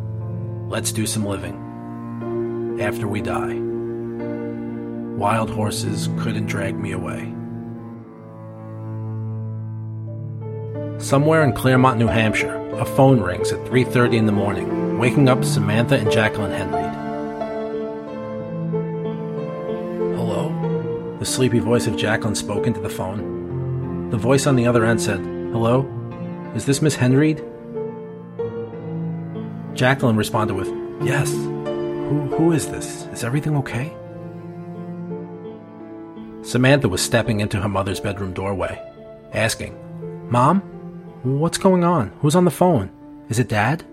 let's 0.68 0.90
do 0.90 1.06
some 1.06 1.26
living. 1.26 2.78
After 2.80 3.06
we 3.06 3.20
die. 3.20 3.69
Wild 5.20 5.50
horses 5.50 6.08
couldn't 6.18 6.46
drag 6.46 6.80
me 6.80 6.92
away. 6.92 7.30
Somewhere 10.96 11.44
in 11.44 11.52
Claremont, 11.52 11.98
New 11.98 12.06
Hampshire, 12.06 12.56
a 12.78 12.86
phone 12.86 13.20
rings 13.20 13.52
at 13.52 13.62
3:30 13.66 14.16
in 14.16 14.24
the 14.24 14.32
morning, 14.32 14.98
waking 14.98 15.28
up 15.28 15.44
Samantha 15.44 15.98
and 15.98 16.10
Jacqueline 16.10 16.52
Henreid. 16.52 16.94
Hello? 20.16 20.54
The 21.18 21.26
sleepy 21.26 21.58
voice 21.58 21.86
of 21.86 21.98
Jacqueline 21.98 22.34
spoke 22.34 22.66
into 22.66 22.80
the 22.80 22.88
phone. 22.88 24.08
The 24.08 24.16
voice 24.16 24.46
on 24.46 24.56
the 24.56 24.66
other 24.66 24.86
end 24.86 25.02
said, 25.02 25.20
"Hello? 25.52 25.84
Is 26.54 26.64
this 26.64 26.80
Miss 26.80 26.96
Henreid?" 26.96 27.44
Jacqueline 29.74 30.16
responded 30.16 30.54
with, 30.54 30.72
"Yes. 31.02 31.30
Who 32.08 32.20
who 32.38 32.52
is 32.52 32.68
this? 32.68 33.06
Is 33.12 33.22
everything 33.22 33.54
okay?" 33.58 33.92
Samantha 36.50 36.88
was 36.88 37.00
stepping 37.00 37.38
into 37.38 37.60
her 37.60 37.68
mother's 37.68 38.00
bedroom 38.00 38.32
doorway, 38.32 38.82
asking, 39.32 39.72
Mom? 40.32 40.58
What's 41.22 41.58
going 41.58 41.84
on? 41.84 42.08
Who's 42.22 42.34
on 42.34 42.44
the 42.44 42.50
phone? 42.50 42.90
Is 43.28 43.38
it 43.38 43.48
Dad? 43.48 43.84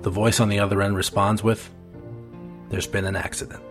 The 0.00 0.08
voice 0.08 0.40
on 0.40 0.48
the 0.48 0.58
other 0.58 0.80
end 0.80 0.96
responds 0.96 1.44
with, 1.44 1.70
There's 2.70 2.86
been 2.86 3.04
an 3.04 3.14
accident. 3.14 3.62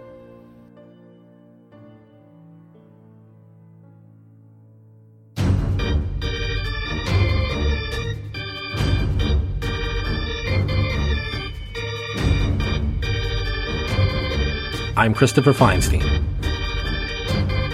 I'm 14.95 15.15
Christopher 15.15 15.53
Feinstein, 15.53 16.03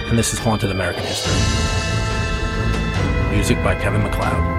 and 0.08 0.18
this 0.18 0.32
is 0.32 0.40
Haunted 0.40 0.72
American 0.72 1.04
History. 1.04 1.34
Music 3.36 3.62
by 3.62 3.76
Kevin 3.76 4.04
MacLeod. 4.04 4.59